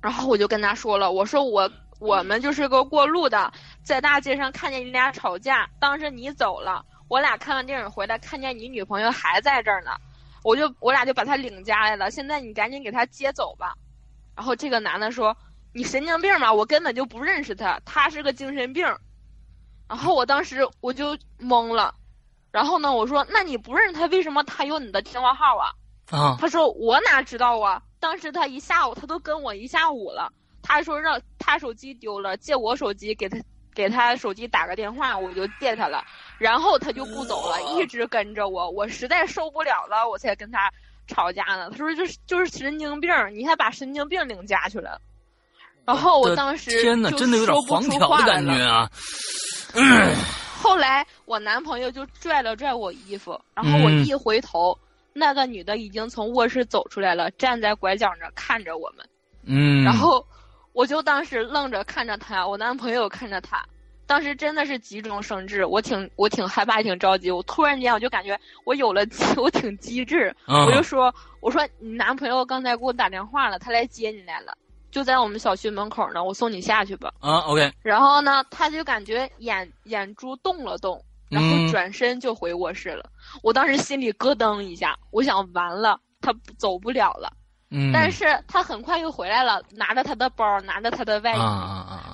[0.00, 3.52] 然后我就跟他说了，我说我我们就是个过路的，
[3.84, 9.92] 在大街上看见你俩吵架，当时你走了，我俩看完电影回来，看见你女朋友还在这儿呢，
[10.42, 12.10] 我就我俩就把她领家来了。
[12.10, 13.74] 现在你赶紧给她接走吧。
[14.36, 15.36] 然后这个男的说
[15.72, 16.52] ：“你神经病吗？
[16.52, 18.84] 我根本就不认识他，他是个精神病。”
[19.88, 21.94] 然后我当时我就懵了。
[22.50, 25.70] 然后呢，我说：“那你不认识他，为什么他有你的电话号啊？”
[26.10, 27.82] 啊，他说：“我哪知道啊？
[28.00, 30.32] 当时他一下午，他都跟我一下午了。
[30.62, 33.38] 他说让他手机丢了，借我手机给他
[33.74, 36.04] 给他手机打个电话，我就借他了。
[36.38, 38.70] 然后他就不走了，一直跟着我。
[38.70, 40.70] 我实在受不了了，我才跟他。”
[41.06, 41.68] 吵架呢？
[41.70, 44.98] 他说就是就是神经病，你还把神经病领家去了。
[45.84, 48.90] 然后我当时天呐，真的有点黄条的感觉啊。
[50.62, 54.74] 后来我男朋友就拽了拽我衣服，然后我一回头，
[55.12, 59.06] 那个女的已经从卧室走出来了，站在拐角那看着我们。
[59.44, 59.84] 嗯。
[59.84, 60.26] 然后
[60.74, 63.64] 我就当时愣着看着他，我男朋友看着他。
[64.06, 67.30] 当时真的是急中生智，我挺我挺害怕，挺着急。
[67.30, 69.02] 我突然间我就感觉我有了，
[69.38, 70.34] 我挺机智。
[70.46, 74.52] 我就说：“我说你男朋友刚才给我打电话了，他来接你来了，
[74.90, 76.22] 就在我们小区门口呢。
[76.22, 77.72] 我送你下去吧。”啊，OK。
[77.82, 83.08] 然后呢，他就感觉眼眼珠动了动，然后转身就回卧室了。
[83.42, 87.32] 我当时心里咯噔一下，我想完了，他走不了了。
[87.92, 91.38] 但是他很快又回来了，拿着他的包，拿着他的外衣，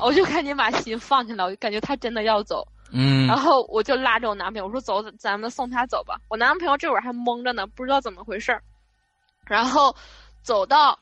[0.01, 1.44] 我就赶紧把心放下了。
[1.44, 6.18] 我就感觉他真的要走，嗯，然后我就拉着我男朋友，我说走，咱们送他走吧。
[6.29, 8.62] 我男朋友这会儿还懵着呢，不知道怎么回事儿。
[9.46, 9.94] 然后
[10.42, 10.99] 走到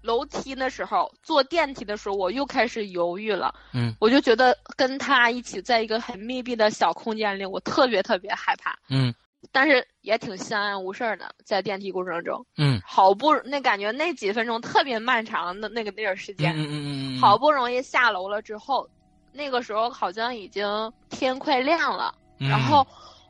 [0.00, 9.14] 楼梯的时候，坐电梯的时候，我又开始犹豫了，嗯，我就觉得跟他一起在一个很密闭的小空间里，我特别特别害怕，嗯。
[9.52, 18.88] 但是也挺相安无事的，在电梯过程中，嗯，好不那感觉那几分钟特别漫长的那个那点时间，嗯嗯嗯好不容易下楼了之后，
[19.32, 22.86] 那个时候好像已经天快亮了，然后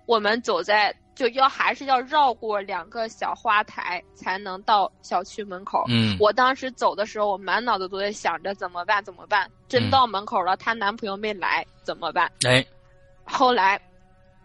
[0.06, 12.30] 我们走在就要还是要绕过两个小花台才能到小区门口，嗯，我当时走的时候，我满脑子都在想着怎么办怎么办，真到门口了，她男朋友没来怎么办？
[12.46, 12.64] 哎，
[13.24, 13.80] 后来。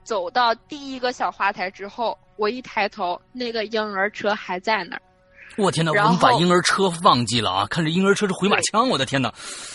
[0.09, 5.01] 走到第一个小花台之后，我一抬头，那个婴儿车还在那儿。
[5.55, 5.91] 我天哪！
[5.91, 7.67] 我们把婴儿车忘记了啊！
[7.69, 9.31] 看这婴儿车是回马枪，我的天哪！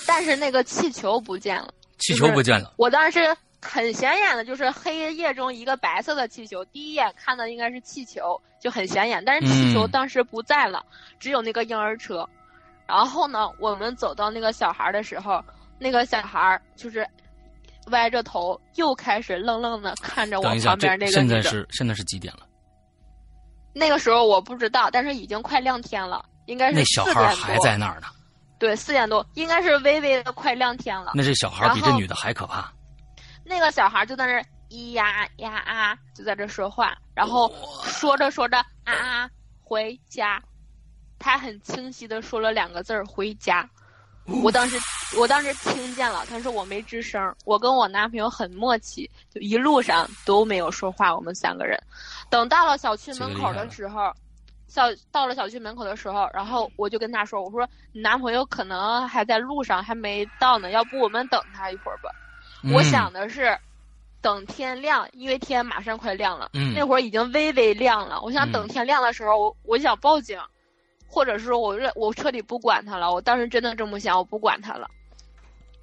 [0.09, 1.72] 但是那个气球不见了。
[1.99, 2.74] 气球不见了。
[2.76, 3.20] 我当时
[3.62, 9.24] 很显眼的就是黑夜中一个白色的气球，第一眼看到应该是气球，就很显眼。
[9.24, 10.85] 但是气球嗯当时不在了，
[11.20, 12.28] 只有那个婴儿车。
[12.89, 15.41] 然后呢，我们走到那个小孩的时候，
[15.78, 17.07] 那个小孩就是
[17.91, 21.51] 歪着头，又开始愣愣的看着我旁边那这现在个女的。
[21.51, 22.41] 是现在是几点了？
[23.72, 28.07] 那个时候我不知道，但是已经快亮天了，应该是那小孩还在那儿呢。
[28.59, 31.12] 对，四点多，应该是微微的快亮天了。
[31.14, 32.72] 那这小孩比这女的还可怕。
[33.45, 37.53] 那个小孩就在那儿咿呀呀啊，就在这说话，然后
[37.85, 39.30] 说着说着啊啊
[39.61, 40.41] 回家，
[41.18, 43.68] 他很清晰的说了两个字儿回家。
[44.26, 44.78] 我当时
[45.18, 47.34] 我当时听见了，但是我没吱声。
[47.44, 51.14] 我跟我男朋友很默契，就一路上都没有说话。
[51.14, 51.78] 我们三个人，
[52.30, 54.12] 等到了小区门口的时候，
[54.66, 62.10] 小到了小区门口的时候，然后我就跟他说：“我说你男朋友可能还在路上，还没到呢，要不我们等他一会儿吧。”
[62.72, 63.56] 我嗯想的是，
[64.22, 68.22] 等天亮，因为天马上快亮了，嗯那会儿已经微微亮了。
[68.22, 70.40] 我想等天亮的时候，我我想报警，
[71.14, 73.12] 或者是说我认我彻底不管他了。
[73.12, 74.90] 我当时真的这么想，我不管他了。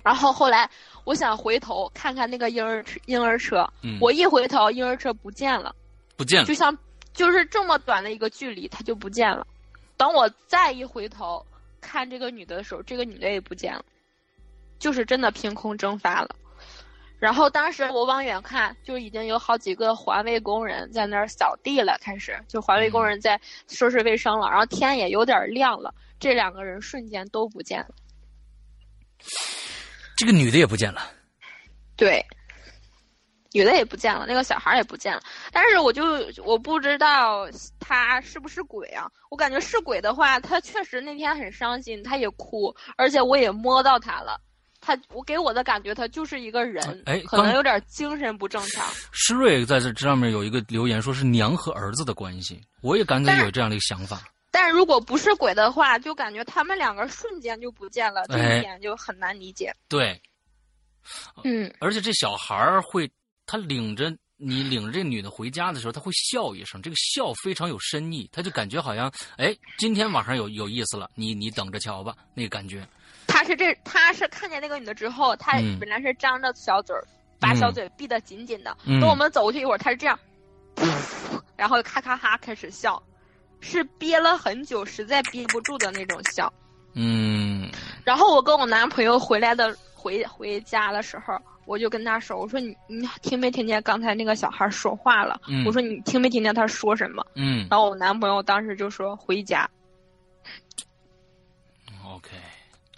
[0.03, 0.69] 然后后来
[1.05, 5.73] 我想回头看看那个婴儿车婴儿车，嗯我一回头，婴儿车不见了，
[6.17, 6.53] 不见了就。
[6.53, 6.77] 像
[7.13, 9.47] 就是这么短的一个距离，它就不见了。
[9.95, 11.45] 等我再一回头
[11.79, 13.85] 看这个女的的时候，这个女的也不见了，
[14.79, 16.35] 就是真的凭空蒸发了。
[17.21, 24.49] 然后当时我往远看，就已经有好几个环卫工人在那儿扫地了，开始就环卫工人在收拾卫生了。
[24.49, 27.89] 然后天也有点亮了，这两个人瞬间都不见了。
[30.17, 31.11] 这个女的也不见了。
[31.95, 32.25] 对，
[33.51, 35.21] 女的也不见了，那个小孩也不见了。
[35.51, 36.03] 但是我就
[36.43, 37.47] 我不知道
[37.79, 39.07] 他是不是鬼啊？
[39.29, 44.41] 我感觉是鬼的话，他确实那天很伤心，他也哭，而且我也摸到他了。
[44.81, 48.85] 他我给我的感觉，他就是一个人，哎可能有点精神不正常。
[49.11, 54.21] 施瑞在这上面有一个留言，说是娘和儿子的关系，我也感觉有这样的一个想法。
[54.49, 59.73] 但是如果不是鬼的话，就感觉他们两个瞬间就不见了，这哎一点就很难理解。
[59.87, 60.19] 对，
[61.43, 63.09] 嗯，而且这小孩儿会，
[63.45, 72.85] 他领着你领着这女的回家的时候，他会笑一声，这个笑非常有深意，他就感觉好像，哎，今天晚上有有意思了，你你等着瞧吧，那个感觉。
[73.41, 77.03] 他是这，他是看见那个女的之后，他嗯本来是张着小嘴儿，
[77.39, 78.77] 把小嘴闭得紧紧的。
[78.85, 80.19] 嗯等我们走过去一会儿，他是这样，
[81.57, 83.01] 然后咔咔哈开始笑，
[83.59, 86.53] 是憋了很久，实在憋不住的那种笑。
[86.93, 87.67] 嗯
[88.03, 91.35] 然后我跟我男朋友回来的回回家的时候，
[91.65, 95.41] 我就跟他说：“我说你你听没听见刚才那个小孩说话了？
[95.47, 99.67] 嗯我说你听没听见他说什么？”嗯然后我男朋友当时就说：“回家。
[102.05, 102.29] ”，OK，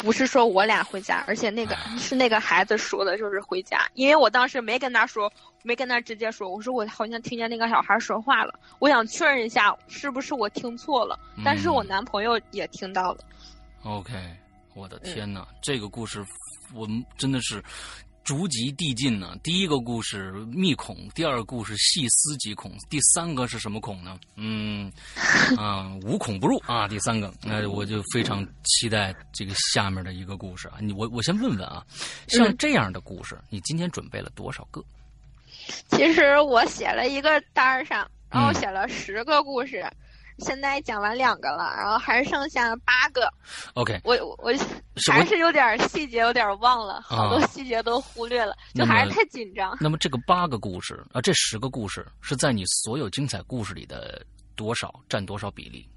[0.03, 3.89] 不是说我俩回家，而且那个是那个孩子说的，就是回家。
[3.93, 5.31] 因为我当时没跟他说，
[5.63, 11.17] 没跟他直接说，我说我好像听见那个小孩说话了，我想确认一下是不是我听错了。
[11.43, 13.23] 但是我男朋友也听到了
[13.83, 14.13] ，OK，
[14.73, 16.21] 我的天嗯哪，这个故事
[16.73, 17.63] 我们真的是
[18.23, 24.17] 逐级递进呢、第一个故事密孔，第二个故事细思极恐，第三个是什么恐呢？
[24.35, 24.91] 嗯
[25.57, 26.87] 啊，无孔不入啊。
[26.87, 30.75] 第三个，那、我就非常期待这个下面的一个故事啊。
[30.79, 31.85] 你我我先问问啊，
[32.27, 34.81] 像嗯这样的故事，你今天准备了多少个？
[35.89, 39.85] 其实我写了一个单儿上，然后嗯写了十个故事，
[40.43, 43.27] 现在讲完两个了，然后还剩下八个。
[43.73, 44.53] OK，我我
[45.11, 49.75] 还是有点细节有点忘了，好多啊细节都忽略了，就还是太紧张。
[49.79, 54.23] 那么这个八个故事啊，这十个故事是在你所有精彩故事里的
[54.55, 55.87] 多少占多少比例？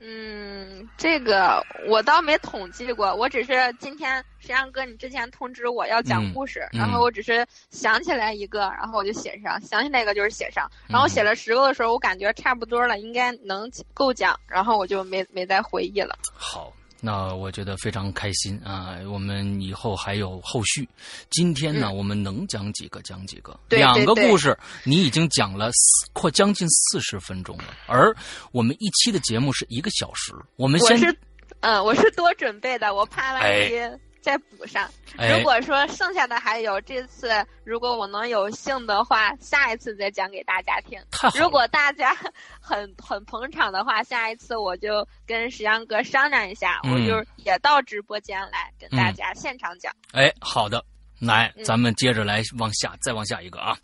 [0.00, 16.16] 嗯，这个我倒没统计过，我只是今天石阳哥你之前通知我要讲嗯故事，嗯然后我只是想起来一个，然后我就写上，想起来一个就是写上，然后嗯写了十个的时候，我感觉差不多了，应该能够讲，然后我就没没再回忆了。
[16.32, 18.98] 好，那我觉得非常开心啊！
[19.10, 20.88] 我们以后还有后续。
[21.30, 28.14] 今天呢，嗯我们能讲几个讲几个，两个故事你已经讲了四快将近四十分钟了，而
[28.50, 31.18] 我们一期的节目是一个小时，我们先我是，
[31.60, 33.72] 嗯，我是多准备的，我怕万哎一
[34.20, 34.88] 再补上。
[35.16, 37.30] 哎如果说剩下的还有，这次
[37.64, 41.00] 如果我能有幸的话，下一次再讲给大家听。
[41.34, 42.16] 如果大家
[42.60, 49.92] 很很捧场的话，下一次我就跟石阳哥商量一下，嗯我就也到直播间来跟大家现场讲。
[50.12, 50.84] 哎好的。
[51.20, 53.76] 来，咱们接着来往下，再往下一个啊，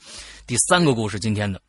[0.46, 1.60] 第三个故事，今天的。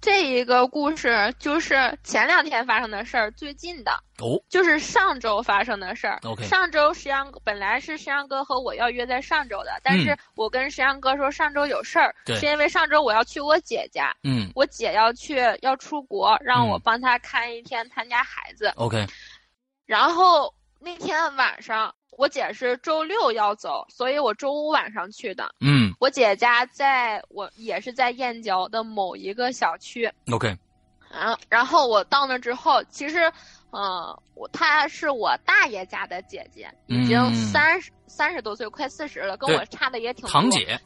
[0.00, 6.18] 这一个故事就是前两天发生的事儿，最近的哦，就是上周发生的事儿。
[6.22, 18.72] OK，上周石阳本来是石阳哥和我要约在上周的，但是我跟石阳哥说上周有事儿，是因为上周我要去我姐家，嗯，我姐要去要出国，让我帮她看一天她家孩子。
[18.76, 19.04] OK，
[19.84, 21.92] 然后那天晚上。
[22.18, 25.54] 我姐是周六要走，所以我周五晚上去的。
[25.60, 30.12] 嗯，我姐家在我也是在燕郊的某一个小区。
[30.32, 30.48] OK，
[31.08, 33.32] 然后，然后我到那之后，其实，
[33.70, 40.30] 嗯，我她是我大爷家的姐姐，已经三十三十多岁，快四十了，跟我差的也挺多。
[40.32, 40.76] 堂姐。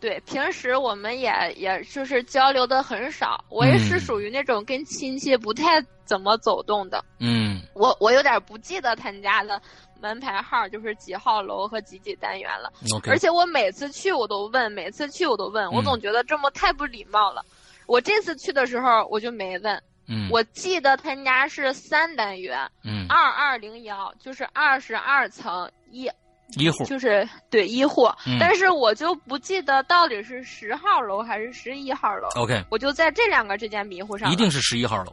[0.00, 3.44] 对，平时我们也也就是交流的很少。
[3.48, 7.04] 我也是属于那种跟亲戚不太怎么走动的。
[7.20, 9.62] 嗯，我我有点不记得他家的。
[10.02, 12.72] 门牌号就是几号楼和几几单元了，
[13.06, 17.44] 而且我每次去我都问，每次去我都问，我总觉得这么太不礼貌了。
[17.86, 26.10] 我这次去的时候我就没问，嗯，我记得他家是三单元，嗯，二二零幺就是二十二层一
[26.56, 32.28] 一户，就是对一户，但是我就不记得到底是十号楼还是十一号楼。
[32.34, 35.12] OK，我就在这两个之间迷糊上，一定是十一号楼。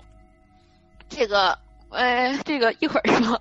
[1.07, 1.57] 这个，
[1.89, 3.39] 呃，这个一会儿说。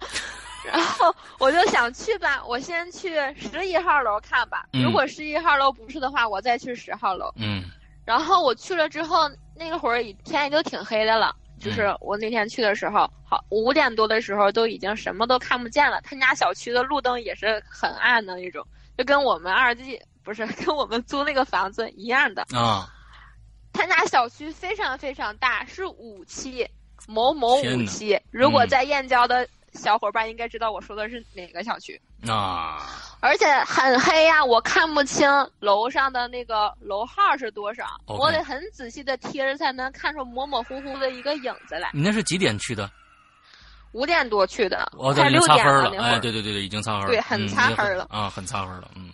[0.71, 4.67] 然后我就想去吧，我先去十一号楼看吧。
[4.73, 7.33] 如果十一号楼不是的话，我再去十号楼。
[7.37, 7.65] 嗯。
[8.05, 11.35] 然后我去了之后，那会儿天也就挺黑的了。
[11.61, 16.01] 就是我那天去的时候，好五点多的时候都已经什么都看不见了。
[16.03, 18.65] 他家小区的路灯也是很暗的那种，
[18.97, 22.89] 就跟我们二季不是 跟我们租那个房子一样的啊。
[23.73, 26.67] 他家小区非常非常大，是五期，
[27.07, 28.19] 某某五期。
[28.31, 29.47] 如果在燕郊的。
[29.75, 32.87] 小伙伴应该知道我说的是哪个小区啊！
[33.21, 35.29] 而且很黑呀，我看不清
[35.61, 41.91] 楼上的那个楼号是多少，我得很仔细的贴着才能看出模模糊糊的一个影子来。
[41.93, 42.91] 你那是几点去的？
[43.93, 45.91] 五点多去的，快六点了。
[45.99, 47.09] 哎，对对对对，已经擦黑了。
[47.09, 48.91] 对，很擦黑了啊，很擦黑了。
[48.95, 49.11] 嗯，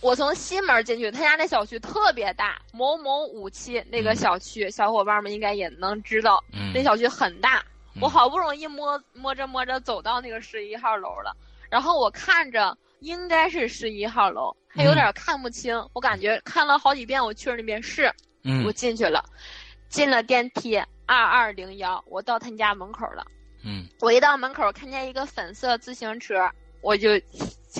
[0.00, 6.42] 我从西门进去，他家那小区特别大，某某五期那个小区，小伙伴们应该也能知道，
[6.74, 7.62] 那小区很大。
[8.00, 11.36] 我好不容易摸摸着摸着走到那个十一号楼了，
[11.68, 15.76] 然后我看着应该是十一号楼，还有点看不清。
[15.92, 18.12] 我感觉看了好几遍，我确认那边是，
[18.64, 19.24] 我进去了，
[19.88, 20.76] 进了电梯
[21.06, 23.24] 二二零幺，我到他家门口了。
[23.64, 26.48] 嗯，我一到门口看见一个粉色自行车，
[26.80, 27.10] 我就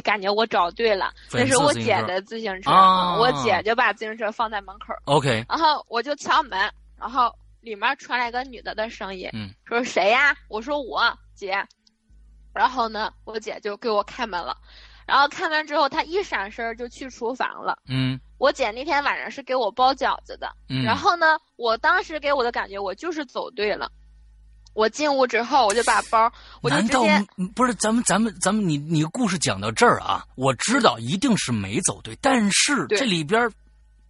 [0.03, 4.93] 感觉我找对了，那是我姐的自行车，我姐就把自行车放在门口。
[5.05, 6.59] OK，然后我就敲门，
[6.99, 7.33] 然后。
[7.61, 10.35] 里面传来个女的的声音，嗯，说谁呀？
[10.49, 11.67] 我说我姐，
[12.55, 14.57] 然后呢，我姐就给我开门了，
[15.07, 23.91] 然后开门之后，她一闪身就去厨房了，嗯，我姐那天晚上是给我包饺子的，嗯，然后呢，我当时给我的感觉，我就是走对了，
[24.75, 26.33] 我进屋之后，我就把包，
[26.63, 33.51] 我就直接不是咱们咱们咱们你你故事讲到这儿啊，我知道一定是没走对，但是这里边。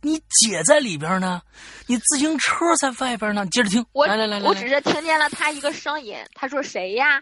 [0.01, 1.43] 你姐在里边呢，
[1.87, 3.47] 你自行车在外边呢。
[3.47, 7.21] 接着听，来来来来，我只是听见了他一个声音，他说谁呀？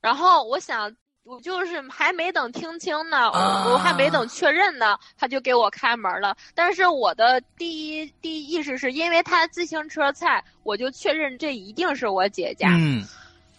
[0.00, 6.36] 然后我想，我就是还没等听清呢，我还没等确认呢，他就给我开门了。
[6.54, 12.68] 但是我的第一第一意识是因为他自行车在，我就确认这一定是我姐家。
[12.70, 13.04] 嗯。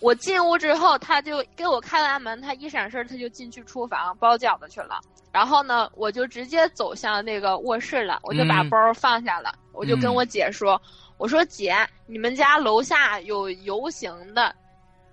[0.01, 4.99] 我进屋之后，他就给我开完门，他一闪身，他就进去厨房包饺子去了。
[5.31, 10.81] 然后呢，我就直接走向那个卧室了，我就把包放下了，我就跟我姐说
[11.17, 11.73] ：“我说姐，
[12.05, 14.53] 你们家楼下有游行的，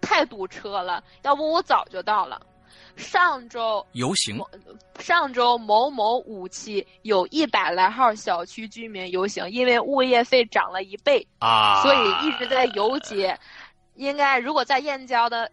[0.01, 2.41] 太堵车了，要不我早就到了。
[2.97, 4.43] 上周游行，
[4.99, 13.39] 上周某某五期有一百来号小区居民游行，因为物业费涨了一倍啊，所以一直在游街。”
[13.99, 15.51] 应该，如果在燕郊的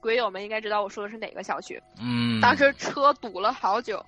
[0.00, 1.82] 鬼友们应该知道我说的是哪个小区。
[2.00, 4.04] 嗯，当时车堵了好久，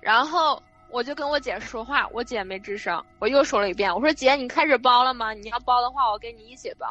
[0.00, 3.04] 然后我就跟我姐说话，我姐没吱声。
[3.18, 5.34] 我又说了一遍，我说姐，你开始包了吗？
[5.34, 6.86] 你要包的话，我跟你一起包。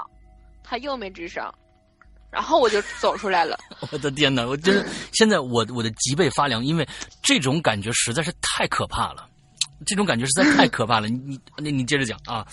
[0.62, 1.50] 她又没吱声，
[2.30, 3.58] 然后我就走出来了。
[3.92, 4.46] 我的天哪！
[4.46, 6.86] 我就是现在我我的脊背发凉，因为
[7.22, 9.30] 这种感觉实在是太可怕了，
[9.86, 11.08] 这种感觉实在太可怕了。
[11.08, 12.46] 你你你接着讲啊！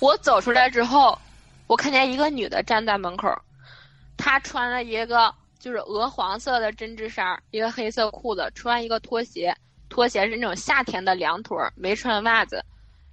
[0.00, 1.18] 我走出来之后。
[1.66, 3.28] 我看见一个女的站在门口，
[4.16, 9.54] 她穿了一个就是鹅黄色的针织衫，一个黑色裤子，穿一个拖鞋，
[9.88, 12.62] 拖鞋是那种夏天的凉拖，没穿袜子，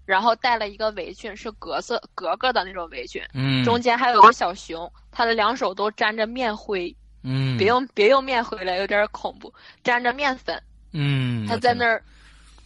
[0.06, 6.93] 然后戴了一个围裙，是格色格格的那种围裙，嗯，中间还有个小熊，她的两手都沾着面灰，
[7.24, 12.04] 嗯，别用别用面灰了，有点恐怖，沾着面粉，嗯，她在那儿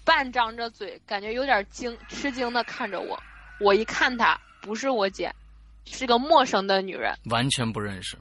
[0.03, 3.21] 半张着嘴，感觉有点惊吃惊的看着我。
[3.59, 5.31] 我一看她，不是我姐，
[5.86, 8.17] 是个陌生的女人，完全不认识。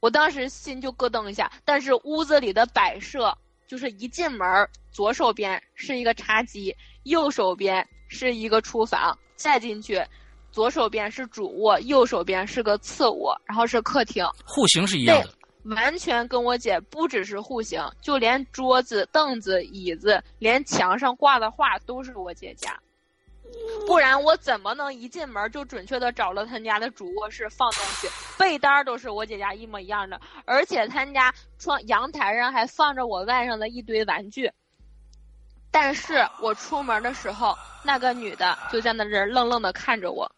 [0.00, 3.36] 我当时心就咯噔一下，但是屋子里的摆设
[3.66, 4.46] 就是一进门，
[4.90, 10.04] 左手边是一个茶几，右手边是一个厨房，再进去，
[10.52, 22.78] 左手边是主卧，右手边是个次卧，然后是客厅，户型是一样的，完全跟我姐不只是户型，就连桌子、凳子、椅子，连墙上挂的画都是我姐家。
[23.86, 28.08] 不然我怎么能一进门就准确的找了他家的主卧室放东西？
[28.38, 34.50] 被单都是我姐家一模一样的，而且他家窗阳台上还放着我外甥的一堆玩具。
[35.70, 40.30] 但是我出门的时候，那个女的就在那儿愣愣的看着我，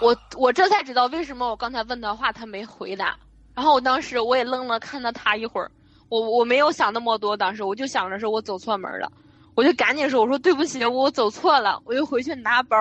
[0.00, 3.16] 我我这才知道为什么我刚才问的话她没回答。
[3.54, 5.70] 然后我当时我也愣了看了她一会儿，
[6.08, 9.12] 我我没有想那么多，当时我就想着是我走错门了。
[9.54, 12.76] 我就赶紧说：“我说对不起，我走错了。”我就回去拿包，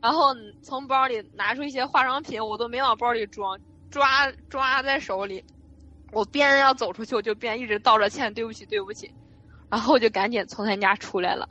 [0.00, 3.58] 然后从包里拿出一些化妆品，我都没往包里装，
[3.90, 5.44] 抓抓在手里。
[6.12, 9.12] 我边要走出去，我就边一直道着歉：“对不起，对不起。”
[9.70, 11.48] 然后我就赶紧从他家出来了。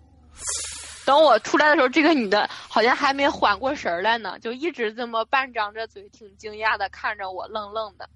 [1.03, 8.07] 等我出来的时候，这个女的好像还没缓过神来呢，就一直这么半张着嘴，挺惊讶的看着我，愣愣的。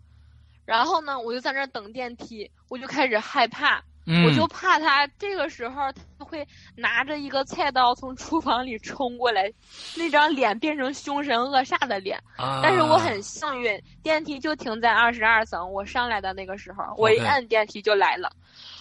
[0.65, 3.83] 然后呢，我就在那等电梯，我就开始害怕。
[4.07, 9.51] 我就怕他这个时候他会拿着一个菜刀从厨房里冲过来，
[9.97, 12.21] 那张脸变成凶神恶煞的脸。
[12.61, 15.71] 但是我很幸运，电梯就停在二十二层。
[15.73, 18.31] 我上来的那个时候，我一按电梯就来了。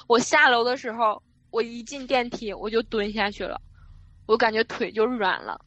[0.06, 3.58] 我下楼的时候，我一进电梯我就蹲下去了，
[4.26, 5.58] 我感觉腿就软了。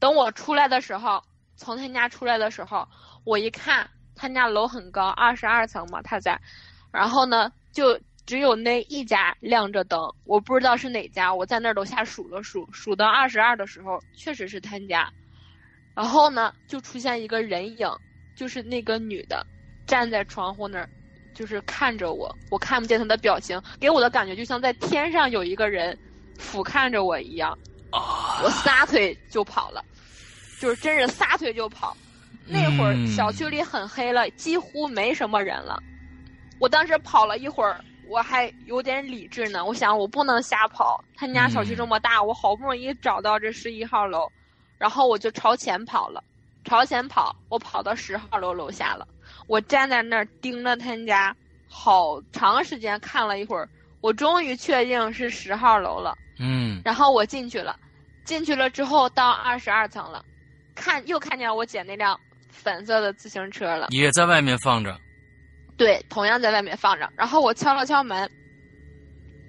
[0.00, 1.22] 等我出来的时候，
[1.54, 2.84] 从他家出来的时候，
[3.22, 6.36] 我一看他家楼很高，二十二层嘛，他在，
[6.90, 7.96] 然后呢就。
[8.28, 11.32] 只有那一家亮着灯，我不知道是哪家。
[11.32, 15.10] 我在那楼下数了数，数到二十二的时候，确实是他家。
[15.94, 17.88] 然后呢，就出现一个人影，
[18.36, 19.46] 就是那个女的，
[19.86, 20.86] 站在窗户那儿，
[21.32, 22.30] 就是看着我。
[22.50, 25.98] 我看不见她的表情，给我的感觉就像在天上有一个人
[26.38, 27.58] 俯瞰着我一样。
[28.44, 29.82] 我撒腿就跑了，
[30.60, 31.96] 就是真是撒腿就跑。
[32.44, 35.82] 那会儿小区里很黑了，几乎没什么人了。
[36.60, 37.82] 我当时跑了一会儿。
[38.08, 41.02] 我还有点理智呢，我想我不能瞎跑。
[41.14, 44.26] 他家小区这么大，我好不容易找到这十一号楼，
[44.78, 46.22] 然后我就朝前跑了，
[46.64, 49.06] 朝前跑，我跑到十号楼楼下了。
[49.46, 51.34] 我站在那儿盯着他家，
[51.68, 53.68] 好长时间看了一会儿，
[54.00, 56.16] 我终于确定是十号楼了。
[56.38, 57.78] 嗯，然后我进去了，
[58.24, 60.24] 进去了之后到二十二层了，
[60.74, 64.98] 看又看见我姐那辆粉色的自行车了，也在外面放着。
[65.78, 67.10] 对，同样在外面放着。
[67.16, 68.30] 然后我敲了敲门，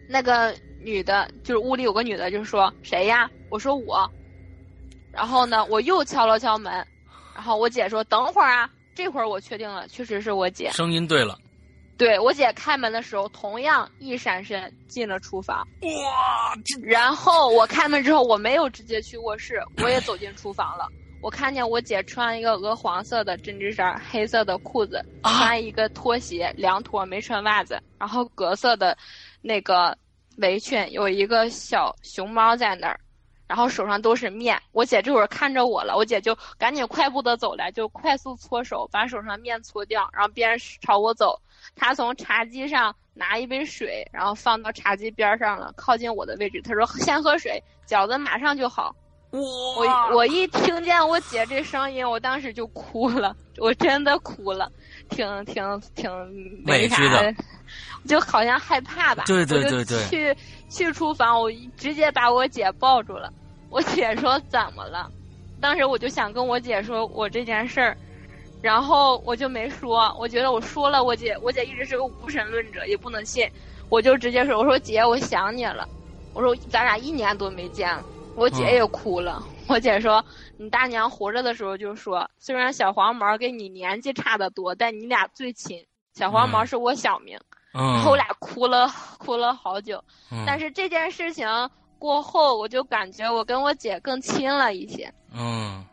[0.07, 4.09] 那个女的，就是屋里有个女的，就说：“谁呀？”我说：“我。”
[5.11, 6.71] 然后呢，我又敲了敲门，
[7.34, 10.69] 然后我姐说：“等会儿啊。”这会儿我确定了，确实是我姐。
[10.71, 11.39] 声音对了，
[11.97, 15.65] 对我姐开门的时候，同样一闪身进了厨房。
[15.82, 16.53] 哇！
[16.84, 20.86] 然后我开门之后，我没有直接去卧室，我也走进厨房了。
[21.22, 28.97] 我看见我姐穿一个鹅黄色的针织衫，黑色的裤子，穿一个拖鞋，凉拖，没穿袜子，然后格色的，
[29.41, 29.97] 那个
[30.38, 32.97] 围裙，有一个小熊猫在那儿，
[33.47, 34.57] 然后手上都是面。
[34.72, 41.38] 我姐这会儿看着我了，我姐就赶紧快步的走来，就快速搓手，把手上面搓掉，然后边朝我走。
[41.76, 46.61] 她从茶几上拿一杯水，然后放到茶几边上了，靠近我的位置。
[46.61, 48.95] 她说：“先喝水，饺子马上就好。”
[49.32, 54.71] 我我一听见我姐这声音，我当时就哭了，我真的哭了，
[55.09, 56.09] 挺挺挺
[56.65, 57.34] 委屈的，
[58.07, 59.25] 就好像害怕吧。
[59.27, 60.03] 对对对对。
[60.05, 60.36] 去
[60.69, 63.32] 去厨房，我直接把我姐抱住了。
[63.69, 65.11] 我姐说怎么了？
[65.61, 67.97] 当时我就想跟我姐说我这件事儿，
[68.63, 70.11] 然后我就没说。
[70.19, 73.47] 我觉得我说了，我姐我姐一直是个无神论者，也不能信。
[73.89, 75.88] 我就直接说，我说姐，我想你了。
[76.34, 78.03] 我说咱俩一年多没见了。
[78.40, 79.44] 我姐也哭了。
[79.68, 80.24] 我姐说
[80.58, 85.86] ：“你大娘活着的时候就说，虽然小黄毛跟你年纪差的多，但你俩最亲。
[86.16, 87.38] 小黄毛是我小名。”
[87.72, 90.04] 然后我俩哭了，哭了好久。
[90.48, 91.48] 但是这件事情
[92.00, 95.14] 过后，我就感觉我跟我姐更亲了一些。
[95.32, 95.86] 嗯，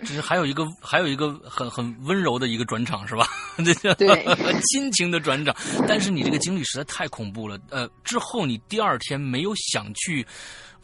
[0.00, 3.26] 这是还有一个，还有一个很很温柔的一个转场，是吧？
[3.98, 4.24] 对，
[4.70, 5.54] 亲情的转场。
[5.86, 7.58] 但是你这个经历实在太恐怖了。
[7.68, 10.26] 呃，之后你第二天没有想去。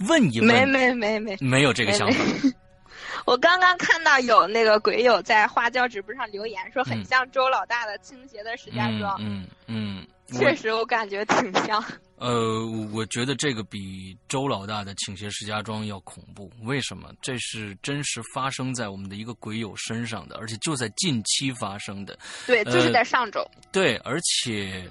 [0.09, 2.24] 问一问，没没没没没有这个想法。
[3.26, 9.16] 我刚刚看到有那个鬼友在花椒直播上留言，说很像周老大的倾斜的石家庄。
[9.20, 11.84] 嗯嗯，确实我感觉挺像。
[12.16, 16.51] 呃，我觉得这个比周老大的倾斜石家庄要恐怖。
[16.62, 17.12] 为什么？
[17.20, 22.18] 这是真实发生在我们的一个鬼友身上的，而且就在近期发生的。
[22.46, 23.46] 对，就是在上周。
[23.70, 24.88] 对，而且。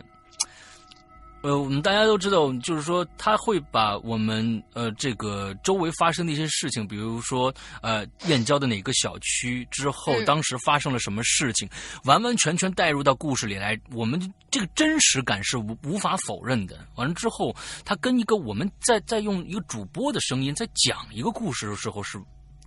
[1.41, 11.69] 呃，我们大家都知道，就是说他会把我们呃这个周围发生的一些事情，比如说呃燕郊的哪个小区之后，当时发生了什么事情，
[12.03, 14.19] 完完全全带入到故事里来，我们
[14.51, 16.85] 这个真实感是无无法否认的。
[16.95, 22.21] 完了之后，他跟一个我们在在用一个主播的声音在讲一个故事的时候是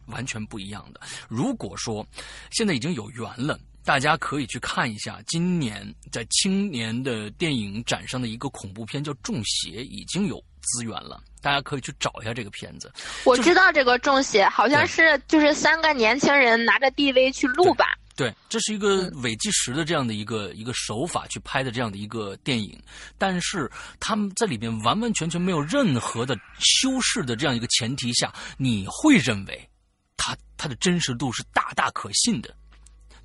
[0.06, 1.00] 完全不一样的。
[1.28, 2.06] 如果说
[2.50, 3.58] 现在已经有缘了。
[3.85, 12.93] 大家可以去看一下，今年在青年的电影展上的一个恐怖片叫《中邪》，已经有资源了，大家可以去找一下这个片子。
[13.24, 17.87] 我知道这个《中邪》，好像是就是三个年轻人拿着 DV 去录吧？
[18.14, 22.80] 对，这是一个伪纪实的这样的一个一个手法去拍的这样的一个电影，
[23.18, 23.68] 但是
[23.99, 29.68] 他们在里面完完全全没有任何的修饰的这样一个前提下，你会认为
[30.16, 32.55] 它它的真实度是大大可信的。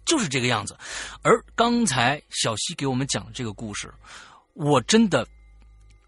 [0.08, 0.76] 就是这个样子，
[1.22, 3.94] 而刚才小西给我们讲的这个故事，
[4.54, 5.28] 我真的，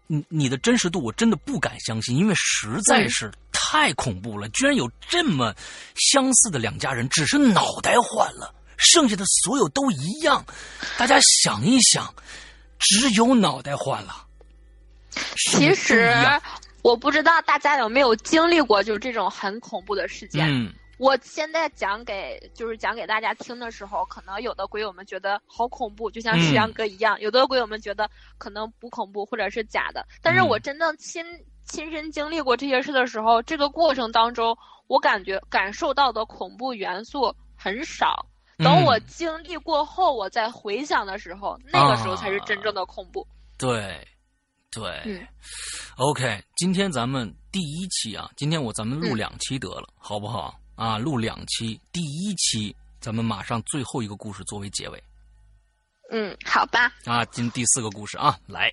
[0.08, 5.54] 你你的真实度我真的不敢相信，因为实在是太恐怖了，居然有这么
[5.94, 10.44] 相似的两家人，只是脑袋换了，剩下的所有都一样。
[10.96, 12.12] 大家想一想，
[12.78, 14.26] 只有脑袋换了。
[15.36, 16.10] 其实
[16.82, 20.48] 我不知道大家有没有经历过，就是这种很恐怖的事件。
[20.48, 20.72] 嗯。
[21.00, 30.06] 我现在讲给就是讲给大家听的时候，可能有的鬼友们觉得好恐怖，就像石阳哥一样；有的鬼友们觉得可能不恐怖或者是假的。
[30.20, 31.24] 但是我真正亲
[31.64, 34.54] 亲身经历过这些事的时候，这个过程当中，
[34.88, 38.26] 我感觉感受到的恐怖元素很少。
[38.58, 43.26] 等我经历过后，我再回想的时候，那个时候才是真正的恐怖。
[43.56, 44.06] 对，
[44.70, 45.26] 对
[45.96, 50.59] ，OK，今天咱们第一期啊，今天我咱们录两期得了，好不好？
[50.80, 55.04] 啊，录两期，第一期咱们马上最后一个故事作为结尾。
[56.10, 56.90] 嗯，好吧。
[57.04, 58.72] 啊，今第四个故事啊，来。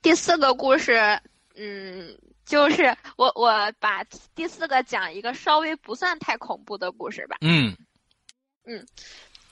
[0.00, 1.20] 第四个故事，
[1.56, 2.16] 嗯，
[2.46, 3.50] 就是我我
[3.80, 4.04] 把
[4.36, 7.38] 第四个讲一个稍微不算太恐怖的故事吧。
[7.40, 7.76] 嗯。
[8.64, 8.86] 嗯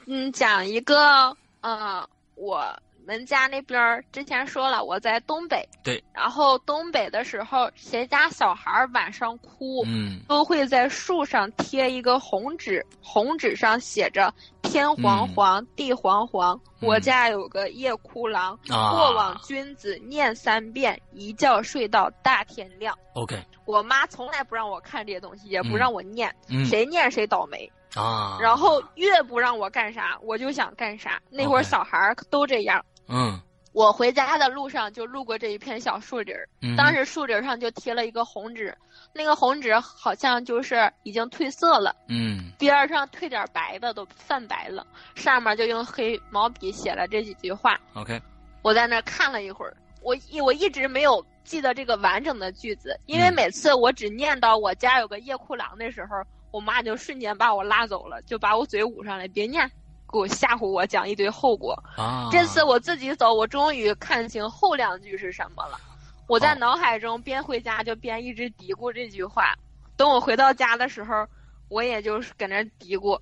[0.07, 2.81] 嗯，讲一个呃我。
[3.09, 5.67] 们家那边儿之前说了，我在东北。
[5.83, 6.05] 对。
[6.13, 14.31] 然后东北的时候，谁家小孩晚上哭，嗯，都会在树上贴一个红纸，红纸上写着
[14.61, 16.61] “天黄黄，地黄黄”。
[16.83, 22.95] 我家有个夜哭郎，过往君子念三遍，一觉睡到大天亮。
[23.15, 23.43] OK。
[23.65, 26.35] 我妈从来不让我看这些东西，也不让我念，
[26.69, 27.71] 谁念谁倒霉。
[27.95, 28.39] 啊。
[28.41, 31.21] 然后越不让我干啥，我就想干啥。
[31.31, 32.85] 那会儿小孩儿都这样。
[33.09, 33.41] 嗯，
[33.73, 38.77] 我回家的路上就路过这一片小树林儿，当时树林上就贴了一个红纸，
[39.15, 47.81] 那个红纸好像就是已经褪色了，嗯，边上褪点白的都泛白了，上面就用黑毛笔写了这几句话。
[47.95, 48.21] OK，
[48.63, 59.71] 我在那看了一会儿，我一我一直没有记得这个完整的句子，因为每次我只念到我家有个夜哭郎的时候，我妈就瞬间把我拉走了，就把我嘴捂上来，别念。
[60.11, 61.73] 给我吓唬我，讲一堆后果。
[61.97, 62.29] 啊！
[62.33, 65.79] 这次我自己走，我终于看清后两句是什么了。
[66.27, 69.55] 我在脑海中边回家就边一直嘀咕这句话。
[69.97, 71.27] 等我回到家的时候，
[71.69, 73.19] 我也就是搁那嘀咕。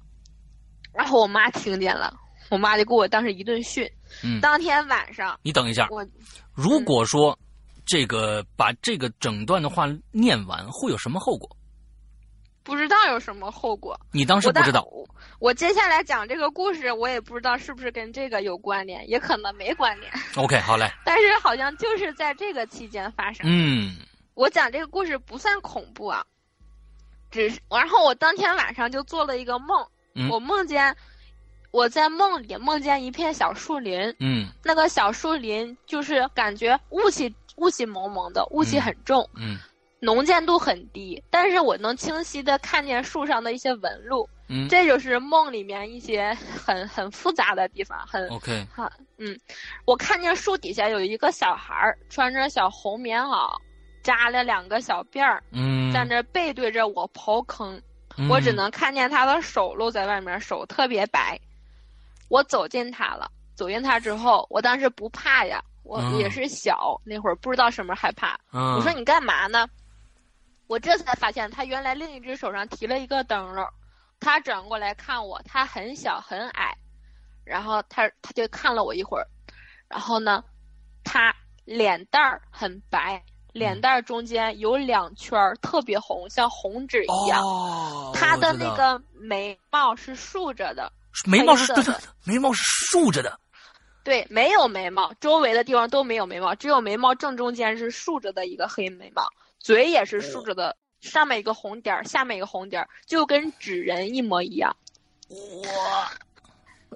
[0.93, 2.15] 然后我妈听见了，
[2.51, 3.89] 我妈就给我当时一顿训。
[4.23, 4.41] 嗯。
[4.41, 5.87] 当天晚上，你等一下。
[5.91, 6.07] 我
[6.55, 7.39] 如果说
[7.85, 11.49] 这个把这个整段的话念完，会有什么后果？
[12.67, 13.99] 不知道有什么后果。
[14.11, 14.85] 你当时不知道。
[15.39, 20.13] 我接下来讲这个故事，我也不知道是不是跟这个有关联，也可能没关联。
[20.35, 20.91] OK，好嘞。
[21.07, 23.47] 但是好像就是在这个期间发生。
[23.49, 23.97] 嗯。
[24.35, 26.27] 我讲这个故事不算恐怖啊，
[27.31, 29.87] 只是然后我当天晚上就做了一个梦，
[30.29, 30.95] 我梦见
[31.71, 39.57] 我在梦里梦见一片小树林，嗯，那个小树林就是感觉雾气雾气蒙蒙的，雾气很重，嗯。
[40.01, 49.39] 浓见度很低，但是我能清晰的看见树上的一些纹路，嗯，这就是梦里面一些很很复杂的地方，很 OK，哈，嗯，
[49.87, 53.51] 我看见树底下有一个小孩儿，穿着小红棉袄，
[54.03, 57.81] 扎了两个小辫儿，嗯，在那背对着我刨坑，
[58.29, 61.41] 我只能看见他的手露在外面，手特别白，
[62.29, 69.67] 我走近他了，走近他之后，我当时不怕呀，我也是小，那会儿不知道什么害怕，我说你干嘛呢？
[70.67, 73.67] 我这才发现，他原来另一只手上提了一个灯笼，
[74.21, 76.77] 他转过来看我，他很小很矮，
[77.45, 79.27] 然后他他就看了我一会儿，
[79.89, 80.43] 然后呢，
[81.05, 87.43] 他脸蛋儿很白，脸蛋儿中间有两圈儿特别红，像红纸一样。
[87.43, 90.93] 哦，他的那个眉毛是竖着的，
[91.27, 93.39] 眉毛是黑色的对对，眉毛是竖着的。
[94.03, 99.29] 对，没有眉毛，周围的地方都没有眉毛，只有眉毛正中间是竖着的一个黑眉毛，
[99.67, 104.77] 嘴也是竖着的，上面一个红点儿，下面一个红点儿，就跟纸人一模一样。
[105.29, 106.09] 哇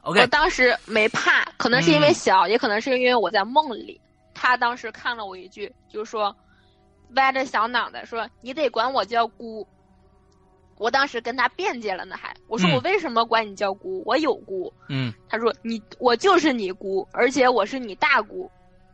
[0.02, 4.00] ，OK，我当时没怕，可能是因为嗯小，也可能是因为我在梦里。
[4.32, 6.32] 他当时看了我一句，就说，
[7.16, 9.66] 歪着小脑袋说：“你得管我叫姑。”
[10.78, 14.00] 我当时跟他辩解了呢，还我说嗯我为什么管你叫姑？
[14.06, 14.72] 我有姑。
[14.88, 18.48] 嗯他说你我就是你姑，而且我是你大姑。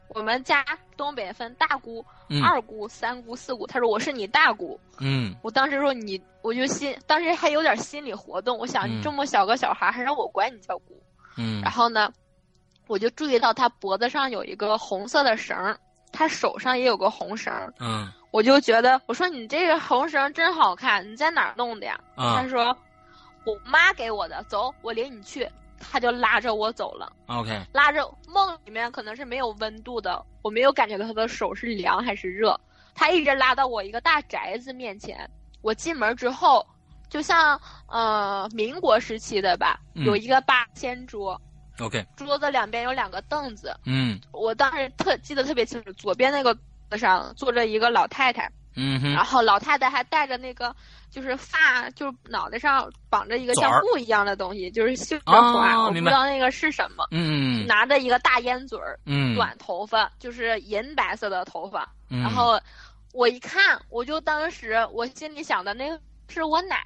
[0.08, 0.64] 我们家
[0.96, 3.66] 东北分大姑、嗯二姑、三姑、四姑。
[3.66, 4.78] 他说我是你大姑。
[4.98, 11.00] 嗯我当时说你，我就心当时还有点心理活动，我想这么小个小孩，还让我管你叫姑。
[11.36, 12.10] 嗯然后呢，
[12.86, 15.78] 我就注意到他脖子上有一个红色的绳儿，
[16.12, 17.52] 他手上也有个红绳
[18.30, 21.98] 我就觉得我说你这个红绳真好看，你在哪儿弄的呀？
[22.14, 22.76] 啊他说
[23.44, 25.48] 我妈给我的，走，我领你去。
[25.78, 32.58] 他就拉着我走了，，OK，拉着梦里面可能是没有温度的，我没有感觉到他的手是凉还是热。
[32.94, 35.28] 他一直拉到我一个大宅子面前，
[35.60, 36.66] 我进门之后，
[37.10, 40.04] 就像呃民国时期的吧，嗯。
[40.04, 41.38] 有一个八仙桌
[41.78, 44.18] ，OK，桌子两边有两个凳子，嗯。
[44.32, 50.74] 我当时特记得特别清楚，左边那个凳子上坐着一个老太太，嗯哼然后老太太还戴着那个
[51.10, 57.06] 就是发，就是脑袋上绑着一个像布一样的东西，就是绣着花，我不知道那个是什么。
[57.10, 61.88] 嗯拿着一个大烟嘴儿，嗯，短头发，就是银白色的头发。
[62.10, 62.60] 嗯，然后
[63.12, 65.98] 我一看，我就当时我心里想的那个
[66.28, 66.76] 是我奶，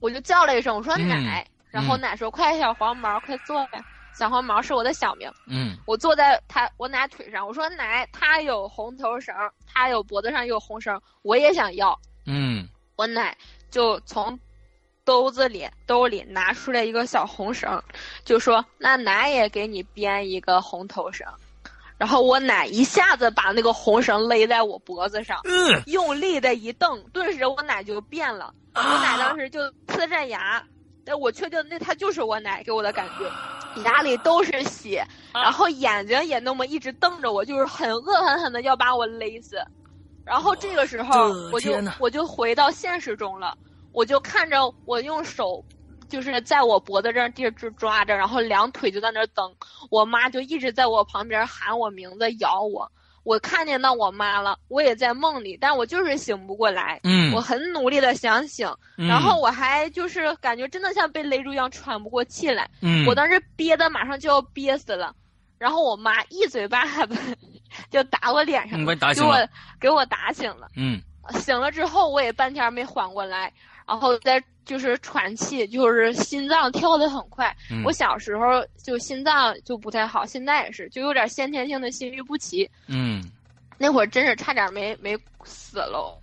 [0.00, 1.46] 我就叫了一声，我说嗯奶。
[1.70, 3.84] 然后嗯奶说：“快，小黄毛，快坐呀！”
[4.14, 5.30] 小黄毛是我的小名。
[5.46, 9.34] 嗯我坐在他我奶腿上，我说奶，他有红头绳，
[9.66, 11.98] 他有脖子上有红绳，我也想要。
[12.26, 13.36] 嗯我奶
[13.70, 14.38] 就从
[15.04, 17.82] 兜子里兜里拿出来一个小红绳，
[18.24, 21.26] 就说那奶也给你编一个红头绳。
[21.96, 28.52] 然后我奶一下子把那个红绳勒在我脖子上，嗯，用力的一蹬，顿时我奶就变了。
[28.74, 30.60] 我奶当时就呲着牙，
[31.04, 33.30] 但我确定那他就是我奶给我的感觉，
[33.82, 39.56] 哪里都是血，然后眼睛也那么一直瞪着我，就是很恶狠狠的要把我勒死。
[40.24, 43.56] 然后这个时候我就我就回到现实中了，
[43.92, 45.64] 我就看着我用手。
[46.06, 49.56] 就是在我脖子这儿地儿抓着，然后两腿就在那儿蹬，
[49.90, 52.92] 我妈就一直在我旁边喊我名字，咬我。
[53.24, 57.00] 我看见到我妈了，我也在梦里，但我就是醒不过来。
[57.04, 65.14] 嗯，我很努力的想醒，嗯然后我还就是感觉真的像被勒住一样喘不过气来，嗯，我当时憋的马上就要憋死了，
[65.58, 67.16] 然后我妈一嘴巴子
[67.90, 69.48] 就打我脸上给我打醒了，
[69.80, 70.68] 给我打醒了。
[70.76, 71.02] 嗯
[71.40, 73.50] 醒了之后，我也半天没缓过来，
[73.86, 77.54] 然后再就是喘气，就是心脏跳得很快。
[77.70, 82.70] 嗯，我小时候就心脏就不太好，现在也是，就有点先天性的心律不齐。
[82.86, 83.22] 嗯，
[83.78, 86.18] 那会儿真是差点没没死喽。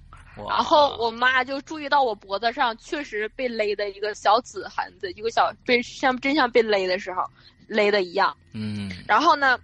[0.49, 7.21] 然后我妈就注意到我脖子上确实被勒的一个小紫痕子，一个小被像真像被勒的时候
[7.67, 8.35] 勒的一样。
[8.53, 9.59] 嗯然后呢，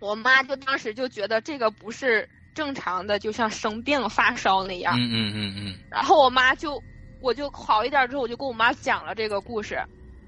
[0.00, 4.94] 我妈就当时就觉得这个不是正常的，就像生病发烧那样。
[4.96, 6.80] 嗯嗯嗯嗯然后我妈就
[7.22, 9.80] 我就好一点之后，我就跟我妈讲了这个故事。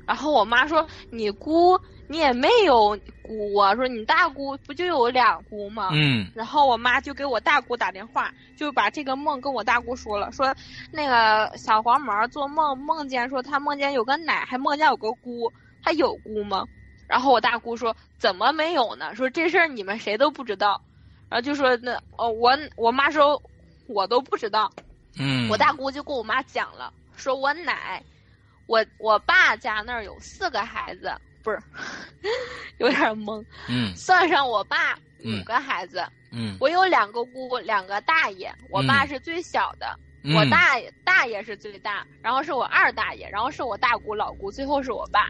[0.06, 10.54] 然后我妈说：“你姑你也没有姑啊，说你大姑不就有俩姑吗？”嗯然后我妈就给我大姑打电话，就把这个梦跟我大姑说了，说
[10.92, 15.50] 那个小黄毛做梦梦见说他梦见有个奶，还梦见有个姑，
[15.82, 16.66] 他有姑吗？
[17.08, 19.14] 然后我大姑说怎么没有呢？
[19.14, 20.78] 说这事儿你们谁都不知道，
[21.30, 23.40] 然后就说那哦我我妈说
[23.86, 24.70] 我都不知道，
[25.18, 28.02] 嗯，我大姑就跟我妈讲了，说我奶，
[28.66, 31.12] 我我爸家那儿有四个孩子，
[31.42, 31.58] 不是，
[32.78, 36.04] 有点懵，嗯算上我爸嗯五个孩子。
[36.36, 45.28] 嗯，我有两个姑，两个大爷，我爸嗯是最小的，嗯我大爷大爷是最大，然后是我二大爷，然后是我大姑老姑，最后是我爸。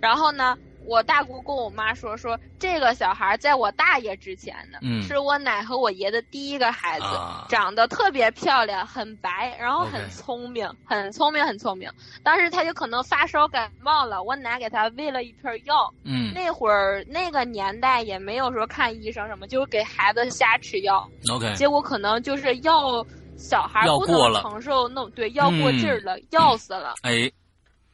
[0.00, 0.56] 然后呢，
[0.86, 11.90] 我大姑跟我妈说说这个小孩在我大爷之前呢，嗯是我奶和我爷的第一个孩子，啊长得特别漂亮，很白，然后很聪明很聪明，很聪明。
[12.22, 15.92] 当时他就可能发烧感冒了，我奶给他喂了一片药。
[16.04, 21.08] 嗯那会儿那个年代也没有说看医生什么，就是给孩子瞎吃药。
[21.32, 23.04] OK，结果可能就是药
[23.36, 26.94] 小孩不能承受那种对药过劲儿了，药死了。
[27.02, 27.30] 哎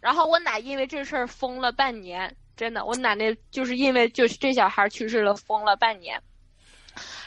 [0.01, 6.22] 然后我奶因为这事儿疯了半年，真的，我奶奶就是因为就是这小孩去世了，疯了半年。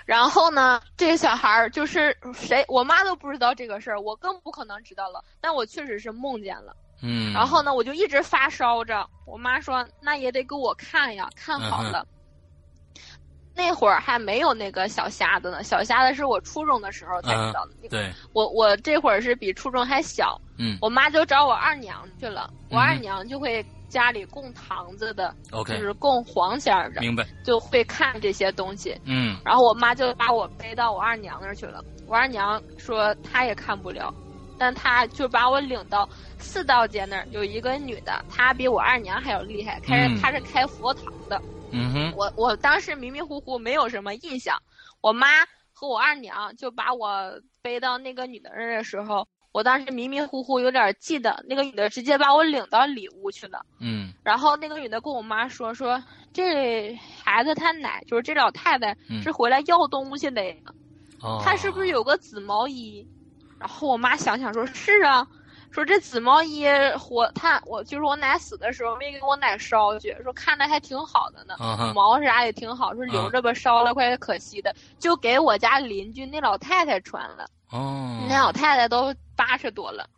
[0.06, 5.22] 然后呢，这个小孩儿就是谁，我妈都不知道这个事儿，我更不可能知道了。
[5.42, 6.74] 但我确实是梦见了。
[7.02, 7.34] 嗯。
[7.34, 9.06] 然后呢，我就一直发烧着。
[9.28, 12.08] 我妈说：“那也得给我看呀，看好了。”
[13.56, 17.90] 那会儿还没有那个小瞎子呢，小瞎子是我初中的时候才知道的。
[17.90, 18.12] 对。
[18.34, 20.40] 我我这会儿是比初中还小。
[20.58, 20.78] 嗯。
[20.82, 23.66] 我妈就找我二娘去了，我二娘就会。
[23.88, 27.26] 家里供堂子的，OK，就是供黄仙儿的，明白？
[27.46, 29.38] 就会看这些东西，嗯。
[29.46, 31.82] 然后我妈就把我背到我二娘那儿去了。
[32.08, 34.14] 我二娘说她也看不了，
[34.58, 41.42] 但她就把我领到四道街那儿，有一个女的，她比我二娘还要厉害，开她是开佛堂的。
[41.76, 42.14] 嗯哼。
[42.16, 44.58] 我我当时迷迷糊糊没有什么印象，
[45.02, 45.28] 我妈
[45.74, 49.28] 和我二娘就把我背到那个女的那儿的时候。
[49.52, 53.66] 我当时迷迷糊糊有点记得，那个女的直接把我领到里屋去了。
[53.80, 54.12] 嗯。
[54.22, 56.04] 然后那个女的跟我妈说说，
[56.34, 60.42] 这孩子他奶就是这老太太是回来要东西的。
[61.22, 61.42] 哦。
[61.42, 63.08] 她是不是有个紫毛衣？
[63.58, 65.26] 然后我妈想想说，是啊，
[65.76, 66.66] 说这紫毛衣
[67.10, 71.56] 我她我就是我奶死的时候没给我奶烧去，说看着还挺好的呢，
[71.94, 77.46] 毛啥也挺好，说留着吧，烧了怪可惜的，就给我家邻居那老太太穿了。
[77.70, 78.26] 哦。
[78.28, 79.14] 那老太太都。
[79.38, 80.10] 八十多了，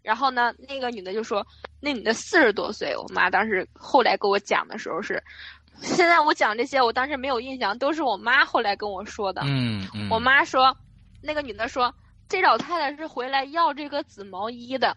[0.00, 1.44] 然后呢，那个女的就说
[1.82, 5.20] ：“那女的四十多岁。”我妈当时后来给我讲的时候是，
[5.82, 9.42] 现在我讲这些，我当时没有印象，都是我妈后来跟我说的。
[9.44, 10.72] 嗯，我妈说，
[11.20, 11.92] 那个女的说，
[12.30, 14.96] 这老太太是回来要这个紫毛衣的，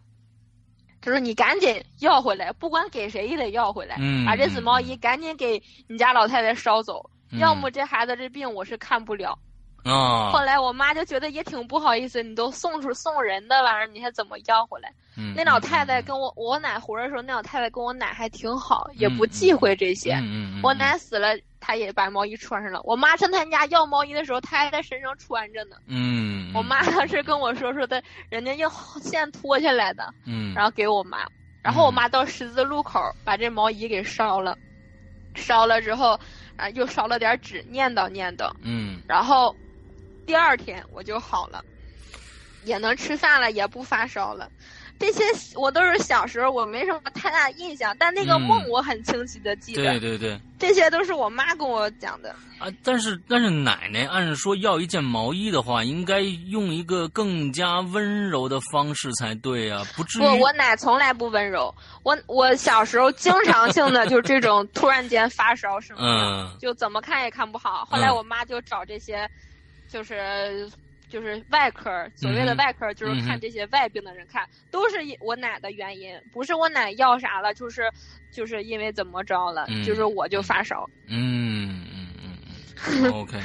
[1.02, 7.10] 她说你赶紧要回来，不管给谁也得要回来，把这紫毛衣赶紧给你家老太太捎走，
[7.40, 9.38] 要么这孩子这病我是看不了。
[9.84, 10.30] 啊！
[10.32, 14.94] 后来我妈就觉得也挺不好意思，你都送出送人的玩意儿，你还怎么要回来？
[15.18, 20.14] 嗯，那老太太跟我我奶活的时候，那老太太跟我奶还挺好，也不忌讳这些。
[20.14, 22.80] 嗯嗯我奶死了，她也把毛衣穿上了。
[22.84, 25.76] 我妈上她家要毛衣的时候，她还在身上穿着呢。
[25.88, 26.43] 嗯。
[26.54, 30.14] 我妈当时跟我说说的，人家用线脱下来的。
[30.26, 30.54] 嗯。
[30.54, 31.28] 然后给我妈，
[31.62, 34.58] 然后我妈到十字路口把这毛衣给烧了，
[35.36, 36.20] 烧了之后
[36.56, 38.52] 啊，又烧了点纸，念叨念叨。
[38.62, 39.02] 嗯。
[39.08, 39.56] 然后。
[40.26, 41.62] 第二天我就好了，
[42.64, 44.50] 也能吃饭了，也不发烧了。
[45.04, 45.24] 这些
[45.56, 49.84] 我都是小时候，我没什么太大印象，但那个梦我很清晰的记得。
[49.84, 52.34] 对对对，这些都是我妈跟我讲的。
[52.58, 60.22] 啊，但是但是奶奶按说要一件毛衣的话，应该用一个更加温柔的方式才对啊，不至于。
[60.22, 61.74] 不，我奶从来不温柔。
[62.04, 67.86] 我我小时候经常性的就这种突然间发烧什么的，就怎么看也看不好。
[67.92, 69.30] 后来我妈就找这些。
[69.90, 70.68] 就是
[71.14, 77.84] 就是外科，所谓的外科就是看这些外病的人看，都是我奶的原因，不是我奶要啥了，就是
[78.32, 80.90] 就是因为怎么着了，就是我就发烧。
[81.06, 82.38] 嗯嗯嗯
[82.88, 83.40] 嗯，OK。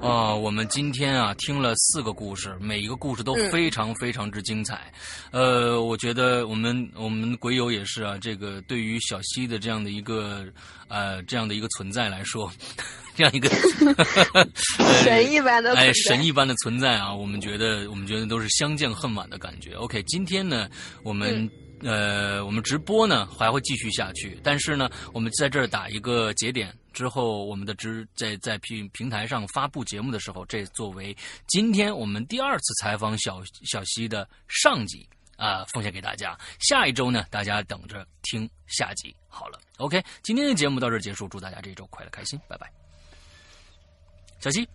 [0.00, 4.92] 啊，我们今天啊听了四个故事，每一个故事都非常非常之精彩。
[5.32, 10.46] 呃，我觉得我们我们鬼友也是啊，这个对于小溪的这样的一个
[10.86, 12.52] 呃这样的一个存在来说，
[13.14, 13.48] 这样一个
[15.02, 19.74] 神一般的哎神一般的存在啊，我们觉得我们觉得都是相见恨晚的感觉。
[19.74, 20.68] OK，今天呢
[21.02, 21.50] 我们。
[21.80, 31.14] 呃，我们直播呢还会继续下去，但是呢，我们在这儿打一个节点之后，我们的直在在平平台上发布节目的时候，这作为
[31.46, 35.06] 今天我们第二次采访小小溪的上集
[35.36, 36.38] 啊，奉献给大家。
[36.58, 39.14] 下一周呢，大家等着听下集。
[39.28, 42.83] 好了，OK，今天的节目到这儿结束，祝大家这一周快乐开心，拜拜。
[44.44, 44.68] 小七，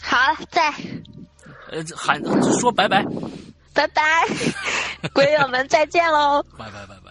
[0.00, 0.16] 好，
[0.50, 0.72] 在，
[1.70, 2.18] 呃，喊
[2.58, 3.04] 说拜拜。
[3.74, 4.02] 拜拜，
[5.12, 6.42] 鬼友们再见喽！
[6.56, 7.01] 拜拜拜。